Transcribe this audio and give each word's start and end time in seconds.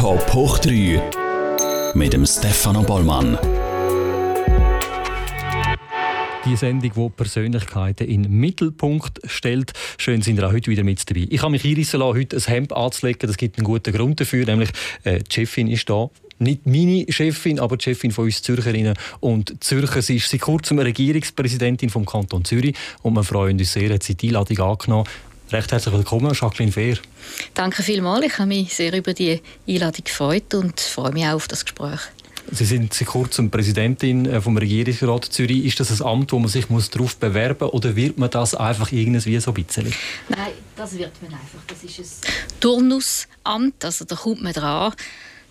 Top 0.00 0.32
hoch 0.32 0.58
3 0.60 1.92
mit 1.92 2.14
dem 2.14 2.24
Stefano 2.24 2.82
Bollmann. 2.82 3.36
Die 6.46 6.56
Sendung, 6.56 6.90
die 6.96 7.08
Persönlichkeiten 7.10 8.08
in 8.08 8.22
den 8.22 8.32
Mittelpunkt 8.32 9.20
stellt. 9.24 9.74
Schön 9.98 10.22
sind 10.22 10.38
ihr 10.38 10.48
auch 10.48 10.54
heute 10.54 10.70
wieder 10.70 10.84
mit 10.84 11.02
dabei. 11.10 11.26
Ich 11.28 11.42
habe 11.42 11.50
mich 11.50 11.66
einrissen 11.66 12.00
lassen, 12.00 12.16
heute 12.16 12.36
ein 12.38 12.42
Hemd 12.42 12.72
anzulegen. 12.72 13.26
Das 13.26 13.36
gibt 13.36 13.58
einen 13.58 13.66
guten 13.66 13.92
Grund 13.92 14.18
dafür, 14.18 14.46
nämlich 14.46 14.70
äh, 15.04 15.18
die 15.18 15.34
Chefin 15.34 15.68
ist 15.68 15.90
da 15.90 16.08
nicht 16.38 16.64
meine 16.64 17.04
Chefin, 17.10 17.60
aber 17.60 17.76
die 17.76 17.84
Chefin 17.84 18.10
von 18.10 18.24
uns 18.24 18.40
Zürcherinnen 18.40 18.94
und 19.20 19.62
Zürcher. 19.62 20.00
Sie 20.00 20.16
ist 20.16 20.30
seit 20.30 20.40
kurzem 20.40 20.78
Regierungspräsidentin 20.78 21.90
vom 21.90 22.06
Kanton 22.06 22.46
Zürich 22.46 22.74
und 23.02 23.12
wir 23.12 23.24
freuen 23.24 23.58
uns 23.58 23.74
sehr, 23.74 23.92
hat 23.92 24.02
sie 24.02 24.14
die 24.14 24.28
Einladung 24.28 24.60
angenommen. 24.60 25.04
Recht 25.52 25.72
herzlich 25.72 25.92
willkommen, 25.92 26.32
Jacqueline 26.32 26.70
Fehr. 26.70 26.96
Danke 27.54 27.82
vielmals. 27.82 28.24
Ich 28.24 28.38
habe 28.38 28.46
mich 28.46 28.72
sehr 28.72 28.96
über 28.96 29.12
die 29.14 29.40
Einladung 29.66 30.04
gefreut 30.04 30.54
und 30.54 30.78
freue 30.78 31.10
mich 31.10 31.26
auch 31.26 31.34
auf 31.34 31.48
das 31.48 31.64
Gespräch. 31.64 31.98
Sie 32.52 32.64
sind 32.64 32.94
seit 32.94 33.08
kurzem 33.08 33.50
Präsidentin 33.50 34.26
äh, 34.26 34.40
vom 34.40 34.56
Regierungsrat 34.56 35.24
Zürich. 35.24 35.64
Ist 35.64 35.80
das 35.80 36.00
ein 36.00 36.06
Amt, 36.06 36.32
wo 36.32 36.38
man 36.38 36.48
sich 36.48 36.66
darauf 36.66 37.16
bewerben 37.16 37.64
muss, 37.64 37.72
oder 37.72 37.96
wird 37.96 38.18
man 38.18 38.30
das 38.30 38.54
einfach 38.54 38.92
irgendwie 38.92 39.40
so 39.40 39.50
ein 39.52 39.64
bisschen? 39.64 39.92
Nein, 40.28 40.52
das 40.76 40.96
wird 40.96 41.12
man 41.20 41.32
einfach. 41.32 41.60
Das 41.66 41.82
ist 41.82 42.24
ein 42.24 42.32
Turnusamt, 42.60 43.84
also 43.84 44.04
da 44.04 44.14
kommt 44.14 44.42
man 44.42 44.52
dran 44.52 44.92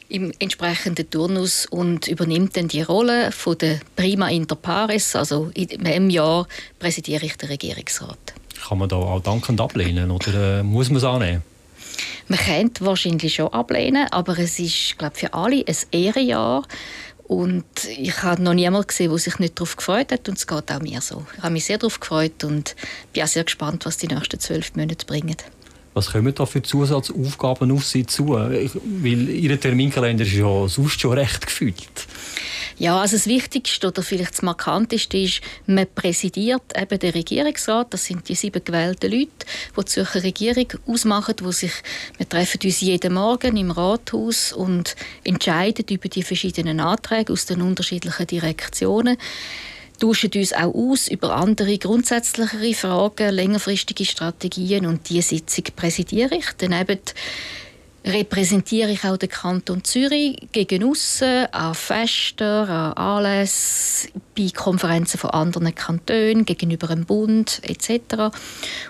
im 0.08 0.32
entsprechenden 0.40 1.10
Turnus 1.10 1.66
und 1.68 2.08
übernimmt 2.08 2.58
dann 2.58 2.68
die 2.68 2.82
Rolle 2.82 3.32
von 3.32 3.58
der 3.58 3.80
Prima 3.96 4.30
Inter 4.30 4.56
Pares. 4.56 5.16
Also 5.16 5.52
in 5.54 5.86
einem 5.86 6.10
Jahr 6.10 6.48
präsidiere 6.80 7.26
ich 7.26 7.38
den 7.38 7.50
Regierungsrat. 7.50 8.34
Kann 8.68 8.78
man 8.78 8.90
da 8.90 8.98
auch 8.98 9.22
dankend 9.22 9.62
ablehnen 9.62 10.12
oder 10.12 10.60
äh, 10.60 10.64
muss 10.64 10.90
man 10.90 10.98
es 10.98 11.04
annehmen? 11.04 11.44
Man 12.28 12.40
könnte 12.40 12.86
wahrscheinlich 12.86 13.34
schon 13.34 13.48
ablehnen, 13.48 14.08
aber 14.12 14.38
es 14.38 14.60
ist 14.60 14.98
glaube 14.98 15.16
für 15.16 15.34
alle 15.34 15.64
ein 15.66 15.76
Ehrenjahr. 15.92 16.64
Und 17.28 17.66
ich 17.86 18.24
habe 18.24 18.42
noch 18.42 18.56
niemanden 18.56 18.88
gesehen, 18.88 19.10
der 19.10 19.20
sich 19.20 19.38
nicht 19.38 19.60
darauf 19.60 19.76
gefreut 19.76 20.12
hat. 20.12 20.28
Und 20.28 20.38
es 20.40 20.48
geht 20.48 20.72
auch 20.72 20.82
mir 20.82 21.00
so. 21.00 21.28
Ich 21.38 21.44
habe 21.44 21.54
mich 21.54 21.66
sehr 21.66 21.78
darauf 21.78 22.00
gefreut 22.00 22.44
und 22.44 22.76
bin 23.14 23.24
auch 23.24 23.28
sehr 23.28 23.44
gespannt, 23.44 23.86
was 23.86 23.98
die 23.98 24.08
nächsten 24.08 24.40
zwölf 24.40 24.76
Monate 24.76 25.06
bringen. 25.06 25.36
Was 26.00 26.14
kommen 26.14 26.34
da 26.34 26.46
für 26.46 26.62
Zusatzaufgaben 26.62 27.74
auf 27.74 27.84
Sie 27.84 28.06
zu? 28.06 28.30
Weil 28.30 29.30
Ihr 29.30 29.60
Terminkalender 29.60 30.24
ist 30.24 30.32
ja 30.32 30.66
sonst 30.70 31.02
schon 31.02 31.12
recht 31.12 31.46
gefüllt. 31.46 32.08
Ja, 32.78 33.02
also 33.02 33.18
das 33.18 33.28
Wichtigste 33.28 33.90
oder 33.90 34.02
vielleicht 34.02 34.32
das 34.32 34.42
Markanteste 34.42 35.18
ist, 35.18 35.42
man 35.66 35.88
präsidiert 35.94 36.62
eben 36.82 36.98
den 36.98 37.12
Regierungsrat. 37.12 37.94
Das 37.94 38.06
sind 38.06 38.30
die 38.30 38.36
sieben 38.36 38.64
gewählten 38.64 39.12
Leute, 39.12 39.28
die 39.76 39.82
die 39.82 39.86
Zürcher 39.86 40.24
Regierung 40.24 40.68
ausmachen, 40.88 41.36
wo 41.42 41.52
sich, 41.52 41.74
wir 42.16 42.30
treffen 42.30 42.62
uns 42.64 42.80
jeden 42.80 43.16
Morgen 43.16 43.58
im 43.58 43.72
Rathaus 43.72 44.54
und 44.54 44.96
entscheiden 45.26 45.84
über 45.90 46.08
die 46.08 46.24
verschiedenen 46.24 46.80
Anträge 46.80 47.34
aus 47.34 47.46
den 47.46 47.62
unterschiedlichen 47.62 48.26
Direktionen 48.26 49.18
tauschen 50.00 50.32
uns 50.36 50.54
auch 50.54 50.74
aus 50.74 51.08
über 51.08 51.36
andere 51.36 51.78
grundsätzlichere 51.78 52.74
Fragen, 52.74 53.34
längerfristige 53.34 54.06
Strategien 54.06 54.86
und 54.86 55.10
diese 55.10 55.36
Sitzung 55.36 55.66
präsidiere 55.76 56.36
ich. 56.36 56.46
Daneben 56.58 57.00
repräsentiere 58.06 58.92
ich 58.92 59.04
auch 59.04 59.18
den 59.18 59.30
Kanton 59.30 59.84
Zürich 59.84 60.48
gegen 60.52 60.84
aussen, 60.90 61.48
an 61.52 61.76
Festen, 61.76 62.44
an 62.44 62.94
Anlässen, 62.94 64.12
bei 64.38 64.50
Konferenzen 64.56 65.18
von 65.18 65.32
anderen 65.32 65.76
Kantonen, 65.76 66.46
gegenüber 66.46 66.88
dem 66.88 67.06
Bund 67.06 67.62
etc. 67.64 68.36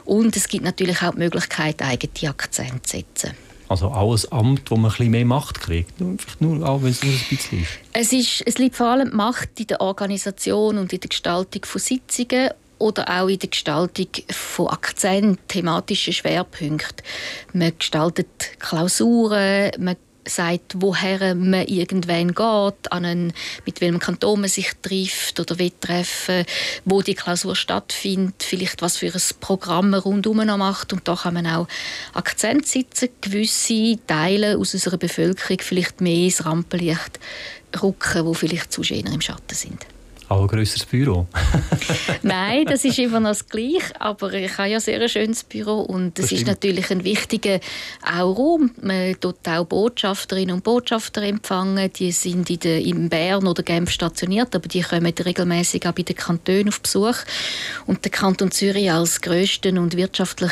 Und 0.06 0.38
es 0.38 0.48
gibt 0.48 0.64
natürlich 0.64 1.02
auch 1.02 1.12
die 1.12 1.20
Möglichkeit, 1.20 1.82
eigene 1.82 2.30
Akzente 2.30 2.84
zu 2.84 2.98
setzen. 2.98 3.49
Also 3.70 3.90
auch 3.90 4.18
ein 4.18 4.32
Amt, 4.32 4.72
wo 4.72 4.76
man 4.76 4.90
ein 4.90 4.98
bisschen 4.98 5.12
mehr 5.12 5.26
Macht 5.26 5.62
kriegt, 5.62 5.94
vielleicht 5.98 6.42
nur, 6.42 6.68
auch 6.68 6.82
wenn 6.82 6.90
es 6.90 7.04
nur 7.04 7.14
ein 7.14 7.26
bisschen 7.30 7.62
ist. 7.62 7.80
Es, 7.94 8.12
ist. 8.12 8.44
es 8.46 8.58
liegt 8.58 8.76
vor 8.76 8.88
allem 8.88 9.16
Macht 9.16 9.60
in 9.60 9.68
der 9.68 9.80
Organisation 9.80 10.80
und 10.80 10.92
in 10.92 11.00
der 11.00 11.10
Gestaltung 11.10 11.64
von 11.64 11.80
Sitzungen 11.80 12.50
oder 12.80 13.08
auch 13.22 13.28
in 13.28 13.38
der 13.38 13.50
Gestaltung 13.50 14.08
von 14.32 14.68
Akzenten, 14.70 15.38
thematischen 15.48 16.14
Schwerpunkten. 16.14 17.06
Man 17.54 17.78
gestaltet 17.78 18.28
Klausuren, 18.60 19.72
man 19.78 19.98
sagt, 20.30 20.76
woher 20.78 21.36
man 21.36 21.68
irgendwann 21.68 22.30
geht, 22.30 22.92
an 22.92 23.06
einen, 23.06 23.34
mit 23.66 23.82
welchem 23.82 24.00
Kanton 24.00 24.42
man 24.42 24.50
sich 24.50 24.72
trifft 24.82 25.40
oder 25.40 25.60
Wetttreffen, 25.60 26.46
wo 26.86 27.02
die 27.02 27.16
Klausur 27.16 27.56
stattfindet, 27.56 28.44
vielleicht 28.44 28.82
was 28.82 28.98
für 28.98 29.14
ein 29.14 29.22
Programm 29.40 29.92
man 29.92 30.00
rundum 30.00 30.38
noch 30.38 30.58
macht. 30.58 30.94
Und 30.94 31.08
da 31.08 31.16
kann 31.16 31.34
man 31.34 31.48
auch 31.48 31.68
Akzent 32.14 32.68
setzen, 32.68 33.10
gewisse 33.22 34.00
Teile 34.08 34.58
aus 34.58 34.74
unserer 34.74 34.98
Bevölkerung 34.98 35.60
vielleicht 35.62 36.02
mehr 36.02 36.26
ins 36.26 36.46
Rampenlicht 36.46 37.20
rücken, 37.82 38.26
wo 38.26 38.34
vielleicht 38.34 38.72
zu 38.72 38.82
eher 38.82 39.06
im 39.06 39.22
Schatten 39.22 39.56
sind. 39.56 39.86
Auch 40.30 40.42
ein 40.42 40.48
grösseres 40.48 40.86
Büro? 40.86 41.26
Nein, 42.22 42.64
das 42.66 42.86
ist 42.86 43.00
immer 43.00 43.20
noch 43.20 43.32
das 43.32 43.50
Gleiche. 43.50 44.00
Aber 44.00 44.32
ich 44.32 44.56
habe 44.60 44.70
ja 44.70 44.80
sehr 44.80 45.02
ein 45.02 45.10
schönes 45.10 45.44
Büro 45.44 45.82
und 45.82 46.20
es 46.20 46.32
ist 46.32 46.46
natürlich 46.46 46.92
ein 46.92 47.04
wichtiger 47.04 47.60
auch 48.04 48.38
Raum. 48.38 48.70
Man 48.80 49.20
tut 49.20 49.48
auch 49.48 49.66
Botschafterinnen 49.66 50.54
und 50.54 50.64
Botschafter 50.64 51.24
empfangen. 51.24 51.92
Die 51.94 52.12
sind 52.12 52.48
in, 52.52 52.60
der, 52.60 52.80
in 52.80 53.10
Bern 53.10 53.48
oder 53.48 53.64
Genf 53.64 53.90
stationiert, 53.90 54.56
aber 54.56 54.68
die 54.68 54.82
kommen 54.82 55.12
regelmäßig 55.12 55.88
auch 55.88 55.94
bei 55.94 56.04
den 56.04 56.16
Kantonen 56.16 56.70
auf 56.70 56.80
Besuch. 56.80 57.18
Und 57.88 58.06
der 58.06 58.12
Kanton 58.12 58.52
Zürich 58.52 58.92
als 58.92 59.22
grössten 59.22 59.80
und 59.80 59.98
wirtschaftlich 59.98 60.52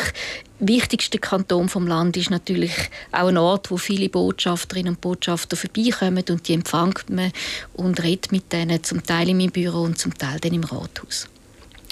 wichtigste 0.59 1.19
Kanton 1.19 1.69
vom 1.69 1.88
Land 1.88 2.18
ist 2.18 2.29
natürlich 2.29 2.72
auch 3.12 3.28
ein 3.28 3.38
Ort, 3.38 3.72
wo 3.72 3.78
viele 3.78 4.09
Botschafterinnen 4.09 4.95
und 4.95 5.01
Botschafter 5.01 5.56
vorbeikommen 5.56 6.23
und 6.29 6.47
die 6.47 6.53
empfangt 6.53 7.09
man 7.09 7.31
und 7.73 8.01
redet 8.03 8.31
mit 8.31 8.51
denen, 8.51 8.84
zum 8.84 9.03
Teil 9.03 9.29
in 9.29 9.38
meinem 9.38 9.51
Büro 9.51 9.81
und 9.81 9.97
zum 9.97 10.18
Teil 10.18 10.40
dann 10.40 10.53
im 10.53 10.63
Rathaus. 10.63 11.28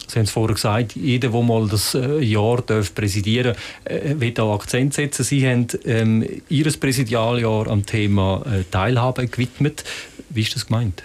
Sie 0.07 0.19
haben 0.19 0.25
es 0.25 0.31
vorher 0.31 0.53
gesagt, 0.53 0.95
jeder, 0.95 1.29
der 1.29 1.41
mal 1.41 1.67
das 1.67 1.95
äh, 1.95 2.19
Jahr 2.19 2.61
darf 2.61 2.93
präsidieren 2.93 3.55
darf, 3.83 4.03
äh, 4.03 4.19
wird 4.19 4.39
auch 4.39 4.53
Akzent 4.53 4.93
setzen. 4.93 5.23
Sie 5.23 5.47
haben 5.47 5.67
ähm, 5.83 6.25
Ihr 6.47 6.71
Präsidialjahr 6.71 7.67
am 7.67 7.85
Thema 7.85 8.43
äh, 8.45 8.63
Teilhabe 8.69 9.27
gewidmet. 9.27 9.83
Wie 10.29 10.41
ist 10.41 10.55
das 10.55 10.67
gemeint? 10.67 11.03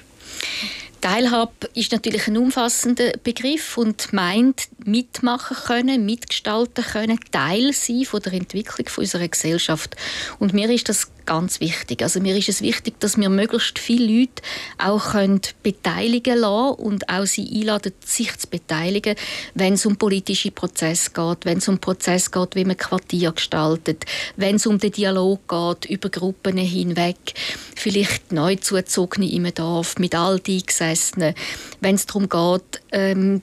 Teilhabe 1.01 1.69
ist 1.75 1.93
natürlich 1.93 2.27
ein 2.29 2.37
umfassender 2.37 3.13
Begriff 3.23 3.77
und 3.79 4.13
meint 4.13 4.69
mitmachen 4.85 5.57
können, 5.57 6.05
mitgestalten 6.05 6.85
können, 6.85 7.19
Teil 7.31 7.73
sein 7.73 8.05
von 8.05 8.21
der 8.21 8.35
Entwicklung 8.35 8.87
unserer 8.97 9.29
Gesellschaft. 9.29 9.97
Und 10.39 10.53
mir 10.53 10.71
ist 10.71 10.89
das 10.89 11.11
ganz 11.27 11.61
wichtig. 11.61 12.03
Also 12.03 12.21
mir 12.21 12.37
ist 12.37 12.49
es 12.49 12.63
wichtig, 12.63 12.99
dass 13.01 13.17
wir 13.17 13.29
möglichst 13.29 13.79
viele 13.79 14.21
Leute 14.21 14.43
auch 14.79 15.13
können 15.13 15.41
beteiligen 15.63 16.39
lassen 16.39 16.81
und 16.81 17.09
auch 17.09 17.27
sie 17.27 17.49
einladen, 17.53 17.93
sich 18.05 18.37
zu 18.39 18.49
beteiligen, 18.49 19.17
wenn 19.55 19.75
es 19.75 19.87
um 19.87 19.97
politische 19.97 20.51
Prozesse 20.51 21.11
geht, 21.11 21.45
wenn 21.45 21.59
es 21.59 21.69
um 21.69 21.79
Prozess 21.79 22.31
geht, 22.31 22.55
wie 22.57 22.65
man 22.65 22.77
Quartier 22.77 23.33
gestaltet, 23.33 24.05
wenn 24.37 24.57
es 24.57 24.67
um 24.67 24.79
den 24.79 24.93
Dialog 24.93 25.41
geht 25.49 25.91
über 25.91 26.09
Gruppen 26.09 26.57
hinweg, 26.57 27.35
vielleicht 27.77 28.33
neu 28.33 28.57
zuzogene 28.57 29.31
im 29.31 29.53
Dorf 29.55 29.99
mit 29.99 30.15
all 30.15 30.41
die 30.41 30.59
Eingesessenen, 30.59 31.35
wenn 31.81 31.95
es 31.95 32.07
darum 32.07 32.29
geht, 32.29 32.83
ähm, 32.93 33.43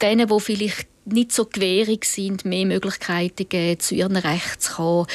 denen, 0.00 0.28
die 0.28 0.40
vielleicht 0.40 0.89
nicht 1.12 1.32
so 1.32 1.46
gewährig 1.46 2.04
sind, 2.04 2.44
mehr 2.44 2.66
Möglichkeiten 2.66 3.48
geben, 3.48 3.80
zu 3.80 3.94
ihren 3.94 4.16
Rechten 4.16 4.60
zu 4.60 4.72
kommen, 4.74 5.06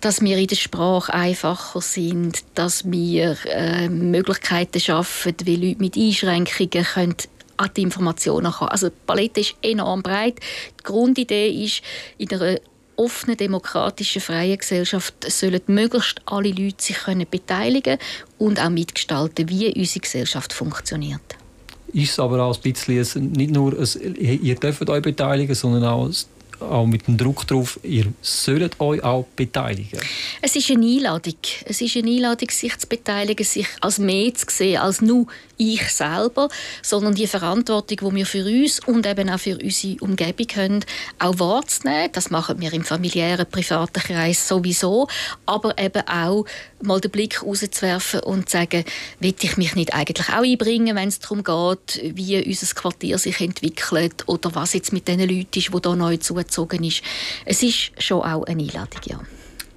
dass 0.00 0.20
wir 0.20 0.36
in 0.38 0.46
der 0.46 0.56
Sprache 0.56 1.12
einfacher 1.12 1.80
sind, 1.80 2.44
dass 2.54 2.90
wir 2.90 3.36
äh, 3.46 3.88
Möglichkeiten 3.88 4.80
schaffen, 4.80 5.34
wie 5.44 5.56
Leute 5.56 5.80
mit 5.80 5.96
Einschränkungen 5.96 6.84
können 6.84 7.16
an 7.56 7.70
die 7.76 7.82
Informationen 7.82 8.52
kommen. 8.52 8.70
Also 8.70 8.88
die 8.88 8.96
Palette 9.06 9.40
ist 9.40 9.56
enorm 9.62 10.02
breit. 10.02 10.40
Die 10.80 10.84
Grundidee 10.84 11.64
ist, 11.64 11.82
in 12.18 12.30
einer 12.30 12.58
offenen, 12.96 13.36
demokratischen, 13.36 14.22
freien 14.22 14.58
Gesellschaft 14.58 15.14
sollen 15.30 15.60
möglichst 15.66 16.20
alle 16.26 16.50
Leute 16.50 16.82
sich 16.82 16.98
können 16.98 17.26
beteiligen 17.30 17.98
und 18.38 18.60
auch 18.60 18.70
mitgestalten, 18.70 19.48
wie 19.48 19.72
unsere 19.74 20.00
Gesellschaft 20.00 20.52
funktioniert 20.52 21.36
ist 21.92 22.12
es 22.12 22.18
aber 22.18 22.42
auch 22.42 22.56
ein 22.56 22.62
bisschen 22.62 23.32
nicht 23.32 23.52
nur, 23.52 23.78
ein, 23.78 24.16
ihr 24.42 24.54
dürft 24.54 24.88
euch 24.88 25.02
beteiligen, 25.02 25.54
sondern 25.54 25.84
auch 25.84 26.10
auch 26.60 26.86
mit 26.86 27.06
dem 27.06 27.16
Druck 27.16 27.46
darauf, 27.46 27.78
ihr 27.82 28.06
sollt 28.22 28.80
euch 28.80 29.02
auch 29.02 29.26
beteiligen. 29.36 30.00
Es 30.40 30.56
ist 30.56 30.70
eine 30.70 30.86
Einladung. 30.86 31.34
Es 31.64 31.80
ist 31.80 31.96
eine 31.96 32.10
Einladung, 32.10 32.50
sich 32.50 32.76
zu 32.78 32.86
beteiligen, 32.86 33.44
sich 33.44 33.66
als 33.80 33.98
mehr 33.98 34.32
zu 34.34 34.46
sehen, 34.48 34.78
als 34.78 35.02
nur 35.02 35.26
ich 35.56 35.88
selber, 35.90 36.48
sondern 36.82 37.14
die 37.14 37.26
Verantwortung, 37.26 38.10
die 38.10 38.16
wir 38.16 38.26
für 38.26 38.44
uns 38.44 38.80
und 38.86 39.06
eben 39.06 39.30
auch 39.30 39.38
für 39.38 39.58
unsere 39.58 39.96
Umgebung 40.00 40.46
haben, 40.56 40.84
auch 41.18 41.38
wahrzunehmen. 41.38 42.10
Das 42.12 42.30
machen 42.30 42.60
wir 42.60 42.72
im 42.72 42.84
familiären, 42.84 43.46
privaten 43.50 44.00
Kreis 44.00 44.46
sowieso, 44.48 45.08
aber 45.46 45.78
eben 45.78 46.06
auch 46.06 46.44
mal 46.82 47.00
den 47.00 47.10
Blick 47.10 47.42
rauszuwerfen 47.42 48.20
und 48.20 48.48
zu 48.48 48.58
sagen, 48.58 48.84
will 49.20 49.34
ich 49.40 49.56
mich 49.56 49.74
nicht 49.74 49.94
eigentlich 49.94 50.28
auch 50.28 50.42
einbringen, 50.42 50.96
wenn 50.96 51.08
es 51.08 51.20
darum 51.20 51.42
geht, 51.42 52.16
wie 52.16 52.44
unser 52.44 52.74
Quartier 52.74 53.18
sich 53.18 53.40
entwickelt 53.40 54.24
oder 54.26 54.54
was 54.54 54.74
jetzt 54.74 54.92
mit 54.92 55.08
den 55.08 55.20
Leuten 55.20 55.40
ist, 55.40 55.54
die 55.54 55.60
hier 55.60 55.96
neu 55.96 56.16
zugezogen 56.16 56.84
ist. 56.84 57.02
Es 57.44 57.62
ist 57.62 57.92
schon 57.98 58.22
auch 58.22 58.44
eine 58.44 58.62
Einladung, 58.62 59.00
ja. 59.06 59.20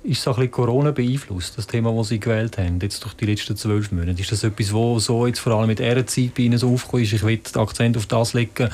Ist 0.03 0.25
es 0.25 0.37
ein 0.37 0.49
Corona 0.49 0.91
beeinflusst, 0.91 1.57
das 1.57 1.67
Thema, 1.67 1.93
das 1.93 2.07
Sie 2.07 2.19
gewählt 2.19 2.57
haben, 2.57 2.79
jetzt 2.81 3.03
durch 3.03 3.13
die 3.15 3.25
letzten 3.25 3.57
zwölf 3.57 3.91
Monate? 3.91 4.21
Ist 4.21 4.31
das 4.31 4.43
etwas, 4.43 4.71
wo 4.71 4.97
so 4.99 5.27
jetzt 5.27 5.39
vor 5.39 5.53
allem 5.53 5.67
mit 5.67 5.79
dieser 5.79 6.07
Zeit 6.07 6.33
bei 6.35 6.43
Ihnen 6.43 6.57
so 6.57 6.71
aufgekommen 6.71 7.03
ist, 7.03 7.13
ich 7.13 7.23
will 7.23 7.37
den 7.37 7.61
Akzent 7.61 7.97
auf 7.97 8.05
das 8.05 8.33
legen? 8.33 8.69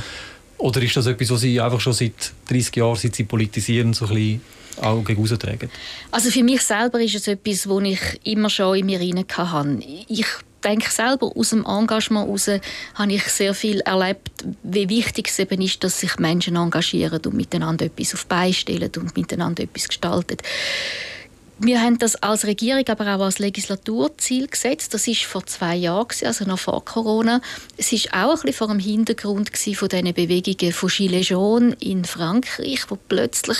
Oder 0.57 0.81
ist 0.83 0.95
das 0.95 1.07
etwas, 1.07 1.31
was 1.31 1.42
Sie 1.42 1.60
einfach 1.60 1.81
schon 1.81 1.94
seit 1.94 2.31
30 2.50 2.75
Jahren, 2.75 2.95
seit 2.95 3.16
Sie 3.16 3.24
politisieren, 3.24 3.94
so 3.94 4.06
ein 4.06 4.13
bisschen? 4.13 4.42
Also 6.12 6.31
für 6.31 6.44
mich 6.44 6.62
selber 6.62 7.00
ist 7.01 7.16
es 7.16 7.27
etwas, 7.27 7.68
was 7.68 7.83
ich 7.83 8.00
immer 8.24 8.50
schon 8.50 8.77
in 8.77 8.86
mir 8.86 9.00
rein 9.00 9.25
hatte. 9.38 9.80
Ich 10.07 10.25
denke 10.65 10.89
selber, 10.91 11.31
aus 11.35 11.51
dem 11.51 11.65
Engagement 11.65 12.27
heraus 12.27 12.50
habe 12.95 13.13
ich 13.13 13.23
sehr 13.23 13.53
viel 13.53 13.79
erlebt, 13.81 14.31
wie 14.63 14.89
wichtig 14.89 15.27
es 15.27 15.39
eben 15.39 15.62
ist, 15.62 15.83
dass 15.83 16.00
sich 16.00 16.17
Menschen 16.17 16.56
engagieren 16.56 17.21
und 17.25 17.33
miteinander 17.33 17.85
etwas 17.85 18.13
auf 18.13 18.25
beistellen 18.25 18.91
und 18.97 19.15
miteinander 19.15 19.63
etwas 19.63 19.88
gestalten. 19.88 20.38
Wir 21.57 21.81
haben 21.81 21.97
das 21.97 22.17
als 22.17 22.45
Regierung, 22.45 22.83
aber 22.89 23.15
auch 23.15 23.21
als 23.21 23.39
Legislaturziel 23.39 24.47
gesetzt. 24.47 24.93
Das 24.93 25.07
ist 25.07 25.23
vor 25.23 25.45
zwei 25.45 25.77
Jahren, 25.77 26.07
also 26.25 26.43
noch 26.43 26.59
vor 26.59 26.83
Corona. 26.83 27.39
Es 27.77 27.93
ist 27.93 28.13
auch 28.13 28.31
ein 28.31 28.35
bisschen 28.41 28.53
vor 28.53 28.67
dem 28.67 28.79
Hintergrund 28.79 29.51
von 29.57 29.87
diesen 29.87 30.13
Bewegungen 30.13 30.73
von 30.73 30.89
Gilets 30.89 31.29
jaunes 31.29 31.77
in 31.79 32.03
Frankreich, 32.03 32.81
wo 32.89 32.97
plötzlich 32.97 33.57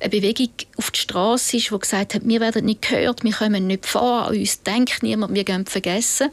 eine 0.00 0.08
Bewegung 0.08 0.48
auf 0.76 0.90
die 0.90 1.00
Straße 1.00 1.58
ist, 1.58 1.70
die 1.70 1.78
gesagt 1.78 2.14
hat, 2.14 2.22
wir 2.24 2.40
werden 2.40 2.64
nicht 2.64 2.88
gehört, 2.88 3.22
wir 3.22 3.32
kommen 3.32 3.66
nicht 3.66 3.84
vor, 3.84 4.28
an 4.28 4.38
uns 4.38 4.62
denkt 4.62 5.02
niemand, 5.02 5.34
wir 5.34 5.44
gehen 5.44 5.66
vergessen. 5.66 6.30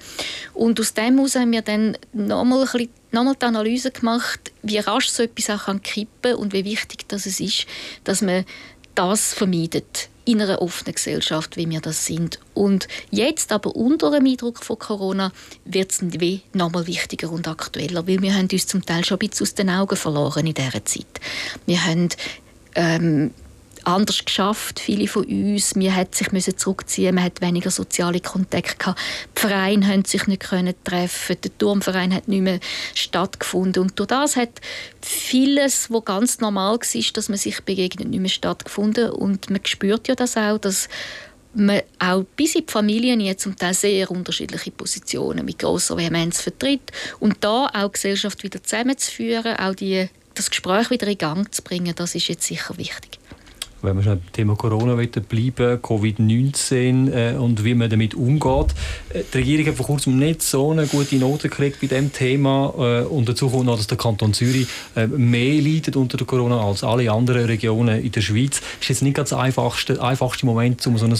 Und 0.54 0.80
aus 0.80 0.94
dem 0.94 1.18
heraus 1.18 1.36
haben 1.36 1.52
wir 1.52 1.64
dann 1.64 1.98
nochmal 2.14 2.60
ein 2.60 2.66
bisschen 2.66 2.90
nochmal 3.12 3.36
die 3.36 3.46
Analyse 3.46 3.92
gemacht, 3.92 4.54
wie 4.64 4.78
rasch 4.78 5.10
so 5.10 5.24
etwas 5.24 5.50
auch 5.50 5.82
kippen 5.84 6.32
kann 6.32 6.36
und 6.36 6.54
wie 6.54 6.64
wichtig 6.64 7.10
das 7.10 7.26
ist, 7.26 7.66
dass 8.06 8.22
man 8.22 8.46
das 8.96 9.34
vermeidet 9.34 10.10
in 10.28 10.42
einer 10.42 10.62
offenen 10.62 10.94
Gesellschaft, 10.94 11.56
wie 11.56 11.70
wir 11.70 11.80
das 11.80 12.06
sind. 12.06 12.40
Und 12.54 12.88
jetzt 13.12 13.54
aber 13.54 13.76
unter 13.76 14.12
dem 14.12 14.26
Eindruck 14.26 14.64
von 14.64 14.78
Corona 14.78 15.32
wird 15.64 15.92
es 15.92 16.02
noch 16.54 16.72
mal 16.72 16.86
wichtiger 16.86 17.32
und 17.32 17.48
aktueller, 17.48 18.06
weil 18.08 18.22
wir 18.22 18.36
haben 18.36 18.50
uns 18.52 18.68
zum 18.68 18.86
Teil 18.86 19.06
schon 19.06 19.16
ein 19.16 19.30
bisschen 19.30 19.46
aus 19.46 19.54
den 19.54 19.70
Augen 19.70 19.96
verloren 19.96 20.46
in 20.46 20.54
dieser 20.54 20.84
Zeit. 20.84 21.22
Wir 21.66 21.86
haben 21.86 22.10
ähm, 22.76 23.32
anders 23.88 24.24
geschafft, 24.26 24.80
viele 24.80 25.08
von 25.08 25.24
uns. 25.24 25.76
Wir 25.76 25.92
mussten 25.92 26.40
sich 26.40 26.58
zurückziehen, 26.58 27.16
man 27.16 27.24
hat 27.24 27.42
weniger 27.42 27.72
soziale 27.72 28.20
Kontakte 28.20 28.76
gehabt. 28.78 29.00
Die 29.36 29.42
Vereine 29.42 29.88
konnten 29.88 30.06
sich 30.06 30.28
nicht 30.28 30.44
treffen, 30.84 31.38
der 31.42 31.58
Turmverein 31.58 32.14
hat 32.14 32.28
nicht 32.28 32.42
mehr 32.42 32.60
stattgefunden 32.94 33.84
und 33.84 33.98
durch 33.98 34.08
das 34.08 34.36
hat 34.36 34.62
vieles, 35.02 35.90
was 35.90 36.06
ganz 36.06 36.40
normal 36.40 36.78
war, 36.78 37.12
dass 37.14 37.30
man 37.30 37.38
sich 37.38 37.62
begegnet, 37.62 38.10
nicht 38.10 38.20
mehr 38.20 38.30
stattgefunden 38.30 39.10
und 39.12 39.50
man 39.50 39.66
spürt 39.66 40.08
ja 40.10 40.16
das 40.16 40.36
auch, 40.36 40.58
dass 40.58 40.90
man 41.54 41.82
auch 42.00 42.26
bis 42.36 42.56
in 42.56 42.66
die 42.66 42.72
Familien 42.72 43.22
jetzt 43.22 43.44
zum 43.44 43.56
Teil 43.56 43.74
sehr 43.74 44.12
unterschiedliche 44.12 44.72
Positionen 44.72 45.46
mit 45.46 45.60
grosser 45.60 45.96
Vehemenz 45.96 46.42
vertritt 46.42 46.92
und 47.20 47.38
da 47.40 47.68
auch 47.74 47.94
Gesellschaft 47.94 48.44
wieder 48.44 48.62
zusammenzuführen, 48.62 49.56
auch 49.56 49.74
die, 49.74 50.10
das 50.34 50.50
Gespräch 50.50 50.90
wieder 50.90 51.08
in 51.08 51.18
Gang 51.18 51.54
zu 51.56 51.62
bringen, 51.62 51.96
das 51.96 52.16
ist 52.16 52.28
jetzt 52.28 52.46
sicher 52.46 52.78
wichtig 52.78 53.18
wenn 53.82 53.96
wir 53.96 54.04
schon 54.04 54.20
beim 54.20 54.32
Thema 54.32 54.56
Corona 54.56 54.96
bleiben, 54.96 55.80
Covid-19 55.82 57.12
äh, 57.12 57.36
und 57.36 57.64
wie 57.64 57.76
man 57.76 57.90
damit 57.90 58.16
umgeht. 58.16 58.74
Äh, 59.10 59.24
die 59.34 59.38
Regierung 59.38 59.68
hat 59.68 59.76
vor 59.76 59.86
kurzem 59.86 60.18
nicht 60.20 60.42
so 60.42 60.72
eine 60.72 60.88
gute 60.88 61.16
Note 61.18 61.50
gekriegt 61.50 61.82
bei 61.82 61.88
diesem 61.88 62.12
Thema 62.12 62.74
äh, 62.78 63.02
und 63.04 63.30
dazu 63.30 63.50
kommt 63.50 63.66
noch, 63.66 63.78
dass 63.78 63.88
der 63.88 63.98
Kanton 63.98 64.34
Zürich 64.34 64.68
äh, 64.96 65.08
mehr 65.08 65.62
leidet 65.62 65.96
unter 65.96 66.18
der 66.18 66.28
Corona 66.28 66.60
als 66.60 66.84
alle 66.84 67.12
anderen 67.12 67.46
Regionen 67.46 68.04
in 68.04 68.12
der 68.12 68.22
Schweiz. 68.22 68.62
Ist 68.80 68.90
jetzt 68.90 69.02
nicht 69.02 69.16
ganz 69.16 69.30
der 69.30 69.40
einfachste, 69.40 70.02
einfachste 70.02 70.46
Moment, 70.46 70.86
um 70.88 70.98
so 70.98 71.06
ein 71.06 71.16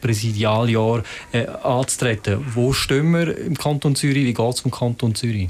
Präsidialjahr 0.00 1.02
äh, 1.32 1.46
anzutreten. 1.46 2.44
Wo 2.54 2.72
stehen 2.72 3.10
wir 3.12 3.36
im 3.36 3.56
Kanton 3.56 3.94
Zürich? 3.94 4.24
Wie 4.24 4.34
geht 4.34 4.54
es 4.54 4.64
im 4.64 4.70
Kanton 4.70 5.14
Zürich? 5.14 5.48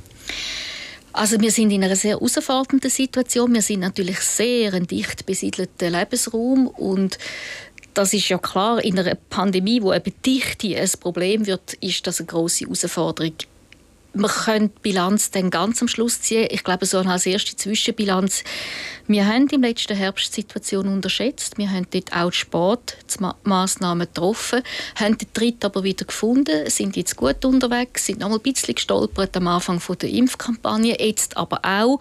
Also 1.13 1.41
wir 1.41 1.51
sind 1.51 1.71
in 1.73 1.83
einer 1.83 1.97
sehr 1.97 2.13
herausfordernden 2.13 2.91
Situation. 2.91 3.53
Wir 3.53 3.63
sind 3.63 3.81
natürlich 3.81 4.21
sehr 4.21 4.73
ein 4.75 4.87
dicht 4.87 5.27
besiedelter 5.27 5.91
Lebensraum 5.91 6.69
und 6.69 7.19
das 7.95 8.15
ist 8.15 8.29
ja 8.29 8.39
klar, 8.39 8.83
in 8.85 8.99
einer 8.99 9.17
Pandemie, 9.17 9.83
wo 9.83 9.93
eben 9.93 10.15
Dichte 10.25 10.77
ein 10.77 10.91
Problem 11.01 11.47
wird, 11.47 11.75
ist 11.75 12.07
das 12.07 12.21
eine 12.21 12.29
große 12.29 12.65
Herausforderung 12.65 13.33
wir 14.13 14.29
können 14.29 14.73
die 14.75 14.81
Bilanz 14.81 15.31
dann 15.31 15.51
ganz 15.51 15.81
am 15.81 15.89
Schluss 15.89 16.21
ziehen. 16.21 16.49
Ich 16.51 16.65
glaube, 16.65 16.87
so 16.87 16.99
als 16.99 17.27
erste 17.27 17.57
Zwischenbilanz. 17.57 18.45
Wir 19.07 19.27
haben 19.27 19.49
im 19.49 19.63
letzten 19.63 19.97
Herbst 19.97 20.37
die 20.37 20.43
Situation 20.43 20.89
unterschätzt. 20.89 21.59
Wir 21.59 21.71
haben 21.71 21.87
dort 21.91 22.13
auch 22.13 22.33
spät 22.33 22.97
Massnahmen 23.45 24.07
getroffen, 24.07 24.63
haben 24.97 25.19
den 25.19 25.33
Tritt 25.33 25.65
aber 25.65 25.83
wieder 25.83 26.05
gefunden, 26.05 26.69
sind 26.71 26.97
jetzt 26.97 27.17
gut 27.17 27.45
unterwegs, 27.45 28.07
sind 28.07 28.21
noch 28.21 28.29
mal 28.29 28.37
ein 28.37 28.43
bisschen 28.43 28.75
gestolpert 28.75 29.37
am 29.37 29.49
Anfang 29.49 29.81
der 30.01 30.11
Impfkampagne, 30.11 31.01
jetzt 31.01 31.37
aber 31.37 31.61
auch, 31.65 31.99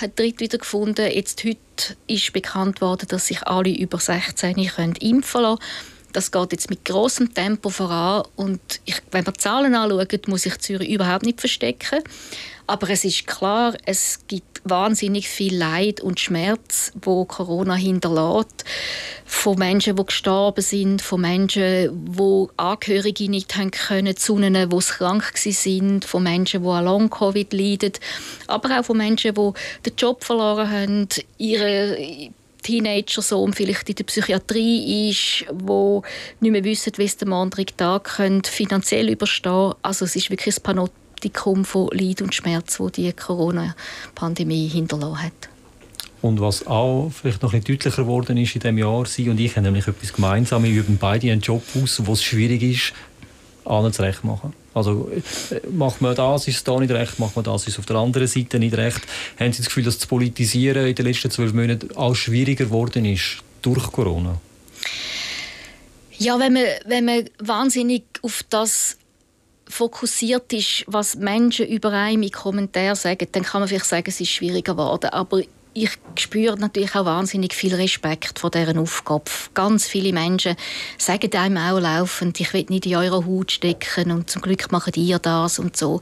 den 0.00 0.14
Tritt 0.14 0.40
wieder 0.40 0.58
gefunden. 0.58 1.10
Jetzt 1.10 1.44
heute 1.44 1.96
ist 2.06 2.32
bekannt 2.32 2.80
worden, 2.80 3.08
dass 3.08 3.28
sich 3.28 3.46
alle 3.46 3.70
über 3.70 3.98
16 3.98 4.54
können 4.66 4.96
impfen 4.96 5.42
lassen 5.42 5.62
das 6.12 6.30
geht 6.30 6.52
jetzt 6.52 6.70
mit 6.70 6.84
großem 6.84 7.34
Tempo 7.34 7.70
voran 7.70 8.24
und 8.36 8.60
ich, 8.84 9.00
wenn 9.10 9.24
man 9.24 9.34
die 9.34 9.40
Zahlen 9.40 9.74
anschaut, 9.74 10.28
muss 10.28 10.46
ich 10.46 10.58
Zürich 10.58 10.90
überhaupt 10.90 11.24
nicht 11.24 11.40
verstecken. 11.40 12.02
Aber 12.66 12.88
es 12.90 13.04
ist 13.04 13.26
klar, 13.26 13.74
es 13.84 14.20
gibt 14.28 14.62
wahnsinnig 14.64 15.28
viel 15.28 15.56
Leid 15.56 16.00
und 16.00 16.20
Schmerz, 16.20 16.92
wo 17.02 17.24
Corona 17.24 17.74
hinterlässt. 17.74 18.64
Von 19.24 19.58
Menschen, 19.58 19.96
die 19.96 20.06
gestorben 20.06 20.62
sind, 20.62 21.02
von 21.02 21.20
Menschen, 21.20 22.14
die 22.14 22.46
Angehörige 22.56 23.28
nicht 23.28 23.56
haben 23.56 23.72
können, 23.72 24.16
zu 24.16 24.38
ihnen, 24.38 24.70
die 24.70 24.78
krank 24.78 25.32
sind, 25.34 26.04
von 26.04 26.22
Menschen, 26.22 26.62
die 26.62 26.68
an 26.68 26.84
Long-Covid 26.84 27.52
leiden, 27.52 27.92
aber 28.46 28.78
auch 28.78 28.84
von 28.84 28.98
Menschen, 28.98 29.34
die 29.34 29.50
den 29.84 29.96
Job 29.96 30.22
verloren 30.22 30.70
haben, 30.70 31.08
ihre 31.38 32.30
Teenager-Sohn 32.62 33.52
vielleicht 33.52 33.88
in 33.88 33.96
der 33.96 34.04
Psychiatrie 34.04 35.10
ist, 35.10 35.44
wo 35.52 36.02
nicht 36.40 36.52
mehr 36.52 36.64
wissen, 36.64 36.92
wie 36.96 37.04
es 37.04 37.16
den 37.16 37.32
anderen 37.32 37.66
Tag 37.76 38.04
können, 38.04 38.42
finanziell 38.44 39.10
überstehen 39.10 39.74
Also 39.82 40.04
es 40.04 40.16
ist 40.16 40.30
wirklich 40.30 40.56
ein 40.56 40.62
Panoptikum 40.62 41.64
von 41.64 41.88
Leid 41.92 42.22
und 42.22 42.34
Schmerz, 42.34 42.80
wo 42.80 42.88
die 42.88 43.12
Corona-Pandemie 43.12 44.68
hinterlassen 44.68 45.22
hat. 45.22 45.48
Und 46.22 46.40
was 46.40 46.66
auch 46.68 47.10
vielleicht 47.10 47.42
noch 47.42 47.52
ein 47.52 47.64
deutlicher 47.64 48.02
geworden 48.02 48.36
ist 48.36 48.54
in 48.54 48.60
diesem 48.60 48.78
Jahr, 48.78 49.06
Sie 49.06 49.28
und 49.28 49.40
ich 49.40 49.56
haben 49.56 49.64
nämlich 49.64 49.88
etwas 49.88 50.12
gemeinsam. 50.12 50.62
Wir 50.62 50.70
üben 50.70 50.96
beide 50.96 51.32
einen 51.32 51.40
Job 51.40 51.64
aus, 51.82 52.00
wo 52.06 52.12
es 52.12 52.22
schwierig 52.22 52.62
ist, 52.62 52.92
allen 53.64 53.92
zurecht 53.92 54.22
machen. 54.22 54.54
Also 54.74 55.10
äh, 55.50 55.60
macht 55.70 56.00
man 56.00 56.14
das, 56.14 56.48
ist 56.48 56.56
es 56.56 56.64
da 56.64 56.78
nicht 56.78 56.90
recht, 56.90 57.18
macht 57.18 57.36
man 57.36 57.44
das, 57.44 57.62
ist 57.62 57.74
es 57.74 57.78
auf 57.78 57.86
der 57.86 57.96
anderen 57.96 58.26
Seite 58.26 58.58
nicht 58.58 58.76
recht. 58.76 59.00
Haben 59.38 59.52
Sie 59.52 59.58
das 59.58 59.66
Gefühl, 59.66 59.84
dass 59.84 59.98
das 59.98 60.06
Politisieren 60.06 60.86
in 60.86 60.94
den 60.94 61.06
letzten 61.06 61.30
zwölf 61.30 61.52
Monaten 61.52 61.94
auch 61.96 62.14
schwieriger 62.14 62.64
geworden 62.64 63.04
ist 63.04 63.38
durch 63.60 63.90
Corona? 63.92 64.40
Ja, 66.18 66.38
wenn 66.38 66.52
man, 66.52 66.64
wenn 66.86 67.04
man 67.04 67.30
wahnsinnig 67.38 68.04
auf 68.22 68.44
das 68.48 68.96
fokussiert 69.68 70.52
ist, 70.52 70.84
was 70.86 71.16
Menschen 71.16 71.66
über 71.66 71.90
einen 71.92 72.22
in 72.22 72.30
Kommentaren 72.30 72.94
sagen, 72.94 73.26
dann 73.32 73.42
kann 73.42 73.60
man 73.60 73.68
vielleicht 73.68 73.86
sagen, 73.86 74.04
es 74.06 74.20
ist 74.20 74.30
schwieriger 74.30 74.74
geworden. 74.74 75.10
Aber 75.10 75.42
ich 75.74 75.90
spüre 76.18 76.58
natürlich 76.58 76.94
auch 76.94 77.06
wahnsinnig 77.06 77.54
viel 77.54 77.74
Respekt 77.74 78.38
vor 78.38 78.50
deren 78.50 78.78
Aufgabe. 78.78 79.24
Ganz 79.54 79.86
viele 79.86 80.12
Menschen 80.12 80.56
sagen 80.98 81.34
einem 81.34 81.56
auch 81.56 81.80
laufend, 81.80 82.38
ich 82.40 82.52
will 82.52 82.66
nicht 82.68 82.86
in 82.86 82.96
eurer 82.96 83.24
Haut 83.24 83.52
stecken 83.52 84.10
und 84.10 84.28
zum 84.28 84.42
Glück 84.42 84.70
machen 84.70 84.92
ihr 84.96 85.18
das 85.18 85.58
und 85.58 85.76
so. 85.76 86.00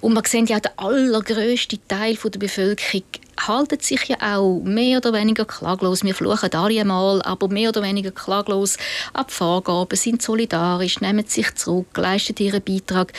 Und 0.00 0.14
man 0.14 0.24
sieht 0.24 0.50
ja, 0.50 0.58
der 0.58 0.72
allergrößte 0.78 1.78
Teil 1.86 2.16
der 2.16 2.38
Bevölkerung 2.38 3.04
haltet 3.46 3.82
sich 3.82 4.04
ja 4.04 4.16
auch 4.38 4.60
mehr 4.62 4.98
oder 4.98 5.12
weniger 5.12 5.44
klaglos. 5.44 6.02
Wir 6.02 6.14
fluchen 6.14 6.52
alle 6.54 6.80
einmal, 6.80 7.22
aber 7.22 7.48
mehr 7.48 7.68
oder 7.68 7.82
weniger 7.82 8.10
klaglos 8.10 8.76
ab 9.12 9.30
Vorgaben, 9.30 9.96
sind 9.96 10.22
solidarisch, 10.22 11.00
nehmen 11.00 11.26
sich 11.26 11.54
zurück, 11.54 11.96
leisten 11.96 12.34
ihren 12.38 12.62
Beitrag. 12.62 13.12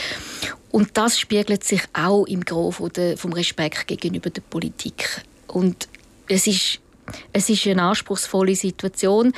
Und 0.72 0.98
das 0.98 1.20
spiegelt 1.20 1.64
sich 1.64 1.82
auch 1.94 2.26
im 2.26 2.44
Gros 2.44 2.76
vom 2.76 3.34
Respekt 3.34 3.88
gegenüber 3.88 4.30
der 4.30 4.42
Politik 4.42 5.24
und 5.48 5.88
es 6.28 6.48
ist, 6.48 6.80
es 7.34 7.50
ist 7.50 7.68
eine 7.68 7.84
anspruchsvolle 7.84 8.56
Situation. 8.56 9.34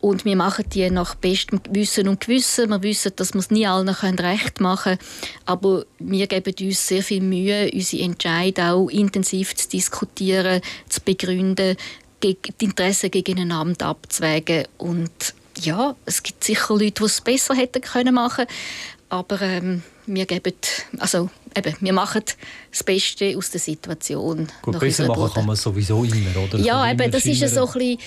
Und 0.00 0.26
wir 0.26 0.36
machen 0.36 0.66
die 0.68 0.90
nach 0.90 1.14
bestem 1.14 1.60
Wissen 1.70 2.08
und 2.08 2.20
Gewissen. 2.20 2.68
Wir 2.68 2.82
wissen, 2.82 3.12
dass 3.16 3.32
wir 3.32 3.40
es 3.40 3.50
nie 3.50 3.66
allen 3.66 3.88
recht 3.88 4.60
machen 4.60 4.98
können. 4.98 5.10
Aber 5.46 5.86
wir 5.98 6.26
geben 6.26 6.54
uns 6.60 6.86
sehr 6.86 7.02
viel 7.02 7.22
Mühe, 7.22 7.70
unsere 7.72 8.02
Entscheidungen 8.02 8.70
auch 8.70 8.88
intensiv 8.90 9.54
zu 9.54 9.66
diskutieren, 9.66 10.60
zu 10.90 11.00
begründen, 11.00 11.78
die 12.22 12.36
Interessen 12.58 13.10
gegeneinander 13.10 13.86
abzuwägen. 13.86 14.68
Und 14.76 15.34
ja, 15.62 15.96
es 16.04 16.22
gibt 16.22 16.44
sicher 16.44 16.74
Leute, 16.74 16.90
die 16.90 17.04
es 17.04 17.22
besser 17.22 17.54
hätten 17.54 17.80
können 17.80 18.14
machen 18.14 18.44
aber 19.14 19.40
ähm, 19.42 19.82
wir 20.06 20.26
geben, 20.26 20.54
also 20.98 21.30
eben, 21.56 21.74
wir 21.80 21.92
machen 21.92 22.22
das 22.70 22.82
Beste 22.82 23.36
aus 23.36 23.50
der 23.50 23.60
Situation. 23.60 24.48
Gut, 24.62 24.78
besser 24.78 25.06
machen 25.06 25.32
kann 25.34 25.46
man 25.46 25.56
sowieso 25.56 26.04
immer, 26.04 26.36
oder? 26.36 26.58
Ja, 26.58 26.90
eben, 26.90 27.10
das 27.10 27.24
ist 27.26 27.40
ja 27.40 27.48
so 27.48 27.66
ein 27.66 27.72
bisschen, 27.72 27.98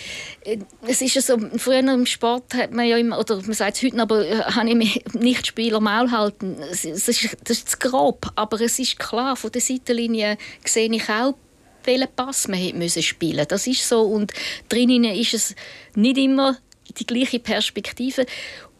äh, 0.44 0.58
es 0.88 1.01
ist 1.01 1.16
ja 1.16 1.22
so, 1.22 1.38
früher 1.58 1.80
im 1.80 2.06
Sport 2.06 2.54
hat 2.54 2.72
man 2.72 2.88
ja 2.88 2.98
immer, 2.98 3.20
oder 3.20 3.38
man 3.38 3.54
sagt 3.54 3.77
es 3.77 3.84
heute, 3.84 4.01
aber 4.01 4.25
äh, 4.25 4.42
habe 4.44 4.70
ich 4.70 5.04
nicht 5.13 5.48
Spieler 5.48 5.80
Maul 5.80 6.12
halten. 6.12 6.58
Das 6.60 6.86
ist, 6.86 7.08
das 7.08 7.58
ist 7.58 7.70
zu 7.70 7.77
grob, 7.77 8.32
aber 8.36 8.62
es 8.62 8.80
ist 8.80 9.00
klar, 9.00 9.36
von 9.36 9.51
der 9.51 9.62
Seitenlinie 9.62 10.38
sehe 10.66 10.92
ich 10.92 11.10
auch, 11.10 11.36
welchen 11.84 12.08
Pass 12.16 12.48
man 12.48 12.60
hätte 12.60 12.77
müssen 12.77 13.01
spielen. 13.01 13.46
Das 13.48 13.66
ist 13.66 13.88
so 13.88 14.01
und 14.01 14.34
drinnen 14.70 15.06
ist 15.06 15.34
es 15.34 15.56
nicht 15.96 16.18
immer 16.18 16.58
die 16.98 17.08
gleiche 17.08 17.39
Perspektive. 17.39 18.25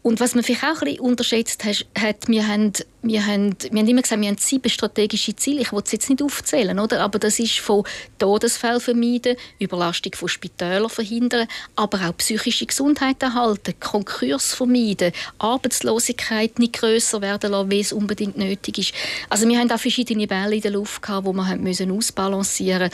Und 0.03 0.19
was 0.19 0.36
man 0.36 0.43
vielleicht 0.43 0.63
auch 0.63 0.81
ein 0.81 0.86
bisschen 0.86 1.00
unterschätzt 1.01 1.63
hat, 1.65 2.27
wir 2.27 2.47
haben 2.47 2.71
wir 3.04 3.25
haben, 3.25 3.56
wir 3.72 3.80
haben 3.80 3.88
immer 3.88 4.01
gesagt, 4.01 4.22
wir 4.22 4.27
haben 4.27 4.38
sieben 4.38 4.70
strategische 4.70 5.36
Ziele. 5.36 5.62
Ich 5.62 5.72
will 5.72 5.82
es 5.86 5.92
jetzt 5.92 6.10
nicht 6.10 6.22
aufzählen, 6.22 6.80
oder? 6.80 7.01
aber 7.01 7.20
das 7.20 7.39
ist 7.39 7.60
von 7.60 7.84
Todesfällen 8.18 8.82
vermeiden, 8.82 9.38
Überlastung 9.60 10.13
von 10.16 10.27
Spitälern 10.27 10.89
verhindern, 10.89 11.48
aber 11.75 12.10
auch 12.10 12.18
psychische 12.18 12.66
Gesundheit 12.66 13.22
erhalten, 13.22 13.75
Konkurs 13.80 14.54
vermeiden, 14.54 15.12
Arbeitslosigkeit 15.38 16.58
nicht 16.60 16.74
grösser 16.74 17.22
werden 17.22 17.51
lassen, 17.51 17.72
wie 17.72 17.80
es 17.80 17.94
unbedingt 17.94 18.38
nötig 18.38 18.80
ist. 18.80 18.94
Also 19.30 19.48
wir 19.48 19.60
haben 19.60 19.72
auch 19.72 19.80
verschiedene 19.80 20.27
Bälle 20.27 20.56
in 20.56 20.62
der 20.62 20.72
Luft 20.72 21.01
gehabt, 21.01 21.27
die 21.27 21.34
wir 21.34 21.48
haben 21.48 21.63
müssen 21.63 21.92
ausbalancieren 21.92 22.89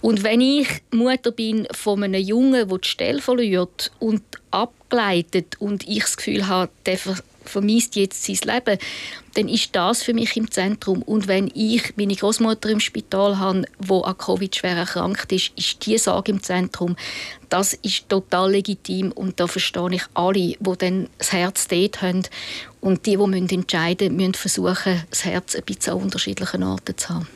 Und 0.00 0.22
wenn 0.22 0.40
ich 0.40 0.68
Mutter 0.90 1.32
bin 1.32 1.68
von 1.72 2.02
einem 2.02 2.22
Jungen, 2.22 2.68
der 2.68 2.78
die 2.78 2.88
Stelle 2.88 3.20
verliert 3.20 3.92
und 3.98 4.22
abgeleitet 4.50 5.56
und 5.58 5.86
ich 5.86 6.00
das 6.00 6.16
Gefühl 6.16 6.46
habe, 6.46 6.70
der 6.86 6.98
vermisst 7.44 7.96
jetzt 7.96 8.24
sein 8.24 8.54
Leben, 8.54 8.78
dann 9.34 9.48
ist 9.48 9.74
das 9.74 10.02
für 10.02 10.14
mich 10.14 10.36
im 10.36 10.50
Zentrum. 10.50 11.02
Und 11.02 11.26
wenn 11.28 11.50
ich 11.54 11.96
meine 11.96 12.14
Großmutter 12.14 12.68
im 12.70 12.80
Spital 12.80 13.38
habe, 13.38 13.64
wo 13.78 14.02
an 14.02 14.16
Covid 14.16 14.54
schwer 14.54 14.76
erkrankt 14.76 15.32
ist, 15.32 15.52
ist 15.56 15.84
diese 15.84 16.04
Sorge 16.04 16.32
im 16.32 16.42
Zentrum. 16.42 16.96
Das 17.48 17.74
ist 17.74 18.08
total 18.08 18.52
legitim 18.52 19.12
und 19.12 19.38
da 19.40 19.46
verstehe 19.46 19.92
ich 19.92 20.02
alle, 20.14 20.32
die 20.32 20.58
dann 20.78 21.08
das 21.18 21.32
Herz 21.32 21.68
dort 21.68 22.02
haben 22.02 22.22
und 22.80 23.06
die, 23.06 23.16
die 23.16 23.54
entscheiden 23.54 24.16
müssen, 24.16 24.26
müssen 24.26 24.34
versuchen, 24.34 25.02
das 25.10 25.24
Herz 25.24 25.54
ein 25.54 25.62
bisschen 25.62 25.94
an 25.94 26.02
unterschiedlichen 26.02 26.62
Orten 26.62 26.96
zu 26.96 27.08
haben. 27.10 27.28